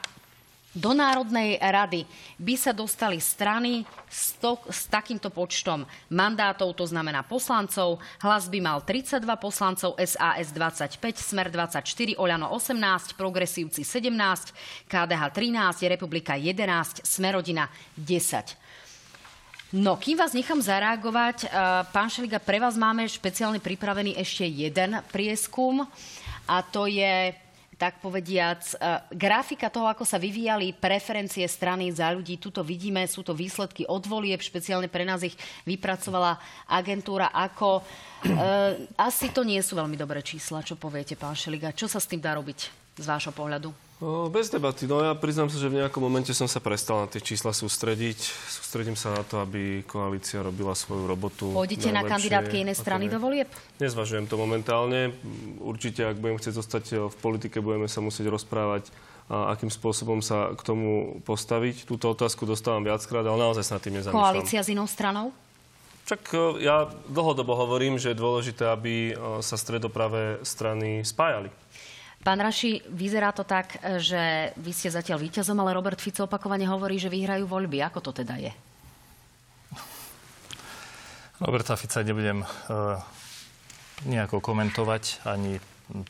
[0.70, 2.06] Do Národnej rady
[2.38, 7.98] by sa dostali strany s, to, s takýmto počtom mandátov, to znamená poslancov.
[8.22, 15.90] Hlas by mal 32 poslancov, SAS 25, Smer 24, Oľano 18, Progresívci 17, KDH 13,
[15.90, 17.66] Republika 11, Smerodina
[17.98, 18.69] 10.
[19.70, 21.50] No, kým vás nechám zareagovať, eh,
[21.94, 25.86] pán Šeliga, pre vás máme špeciálne pripravený ešte jeden prieskum
[26.50, 27.30] a to je
[27.78, 32.42] tak povediac, eh, grafika toho, ako sa vyvíjali preferencie strany za ľudí.
[32.42, 36.34] Tuto vidíme, sú to výsledky od volieb, špeciálne pre nás ich vypracovala
[36.66, 37.80] agentúra ako.
[37.80, 37.82] E,
[39.00, 41.72] asi to nie sú veľmi dobré čísla, čo poviete, pán Šeliga.
[41.72, 43.70] Čo sa s tým dá robiť z vášho pohľadu?
[44.32, 44.88] Bez debaty.
[44.88, 48.16] No ja priznám sa, že v nejakom momente som sa prestal na tie čísla sústrediť.
[48.48, 51.52] Sústredím sa na to, aby koalícia robila svoju robotu.
[51.52, 53.52] Pôjdete na kandidátke inej strany do volieb?
[53.76, 55.12] Nezvažujem to momentálne.
[55.60, 58.88] Určite, ak budem chcieť zostať v politike, budeme sa musieť rozprávať
[59.30, 61.84] a akým spôsobom sa k tomu postaviť.
[61.84, 64.26] Túto otázku dostávam viackrát, ale naozaj sa nad tým nezamýšľam.
[64.26, 65.30] Koalícia s inou stranou?
[66.10, 71.54] Čak e, ja dlhodobo hovorím, že je dôležité, aby e, sa stredopravé strany spájali.
[72.20, 77.00] Pán Raši, vyzerá to tak, že vy ste zatiaľ víťazom, ale Robert Fico opakovane hovorí,
[77.00, 77.80] že vyhrajú voľby.
[77.80, 78.52] Ako to teda je?
[81.40, 83.00] Roberta Fica nebudem uh,
[84.04, 85.56] nejako komentovať, ani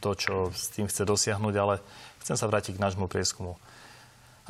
[0.02, 1.78] to, čo s tým chce dosiahnuť, ale
[2.26, 3.54] chcem sa vrátiť k nášmu prieskumu.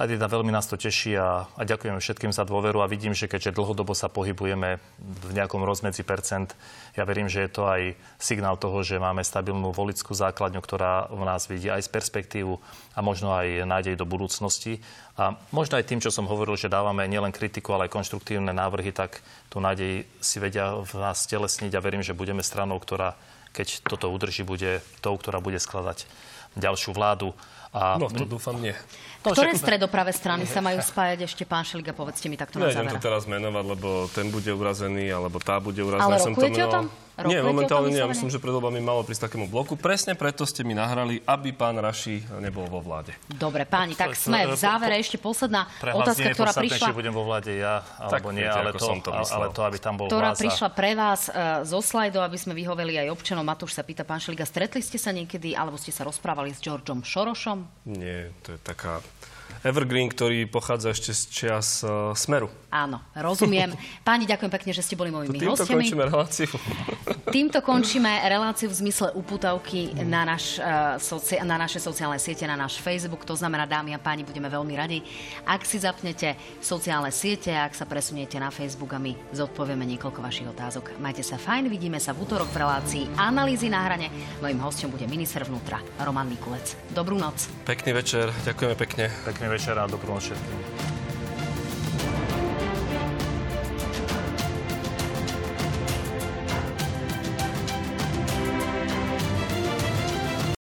[0.00, 3.28] A teda veľmi nás to teší a, a ďakujem všetkým za dôveru a vidím, že
[3.28, 6.56] keďže dlhodobo sa pohybujeme v nejakom rozmedzi percent,
[6.96, 11.22] ja verím, že je to aj signál toho, že máme stabilnú volickú základňu, ktorá v
[11.28, 12.56] nás vidí aj z perspektívu
[12.96, 14.80] a možno aj nádej do budúcnosti.
[15.20, 18.96] A možno aj tým, čo som hovoril, že dávame nielen kritiku, ale aj konštruktívne návrhy,
[18.96, 19.20] tak
[19.52, 23.20] tú nádej si vedia v nás telesniť a verím, že budeme stranou, ktorá
[23.50, 26.06] keď toto udrží, bude tou, ktorá bude skladať
[26.58, 27.34] ďalšiu vládu.
[27.70, 28.02] A...
[28.02, 28.74] No, to dúfam nie.
[29.22, 29.62] To Ktoré však...
[29.62, 32.98] stredopravé strany sa majú spájať ešte, pán Šeliga, povedzte mi takto na záver.
[32.98, 36.18] to teraz menovať, lebo ten bude urazený, alebo tá bude urazená.
[36.18, 36.84] Ale rokujete o tom?
[37.18, 38.00] Rokujete nie, momentálne nie.
[38.00, 39.76] Ja myslím, že pred voľbami malo prísť takému bloku.
[39.76, 43.12] Presne preto ste mi nahrali, aby pán Raši nebol vo vláde.
[43.28, 46.86] Dobre, páni, tak sme v závere ešte posledná otázka, ktorá prišla...
[46.88, 49.94] či budem vo vláde ja, alebo tak, nie, ale, to, to ale to, aby tam
[50.00, 50.42] bol Ktorá vlása.
[50.42, 53.44] prišla pre vás uh, zo slajdov, aby sme vyhoveli aj občanom.
[53.44, 57.04] Matúš sa pýta, pán Šeliga, stretli ste sa niekedy, alebo ste sa rozprávali s Georgeom
[57.04, 57.88] Šorošom?
[57.90, 59.04] Nie, to je taká
[59.62, 62.50] evergreen, ktorý pochádza ešte z čias uh, Smeru.
[62.70, 63.74] Áno, rozumiem.
[64.06, 65.82] Páni, ďakujem pekne, že ste boli mojimi Týmto hostiami.
[65.82, 66.48] končíme reláciu.
[67.30, 72.58] Týmto končíme reláciu v zmysle uputavky na, naš, uh, soci- na naše sociálne siete, na
[72.58, 73.26] náš Facebook.
[73.26, 75.02] To znamená, dámy a páni, budeme veľmi radi,
[75.46, 80.48] ak si zapnete sociálne siete, ak sa presuniete na Facebook a my zodpovieme niekoľko vašich
[80.50, 80.98] otázok.
[80.98, 84.10] Majte sa fajn, vidíme sa v útorok v relácii Analýzy na hrane.
[84.42, 86.76] Mojím hostom bude minister vnútra Roman Mikulec.
[86.90, 87.46] Dobrú noc.
[87.64, 89.06] Pekný večer, ďakujeme pekne.
[89.24, 90.99] Pekný večer a dobrú noc všetkým.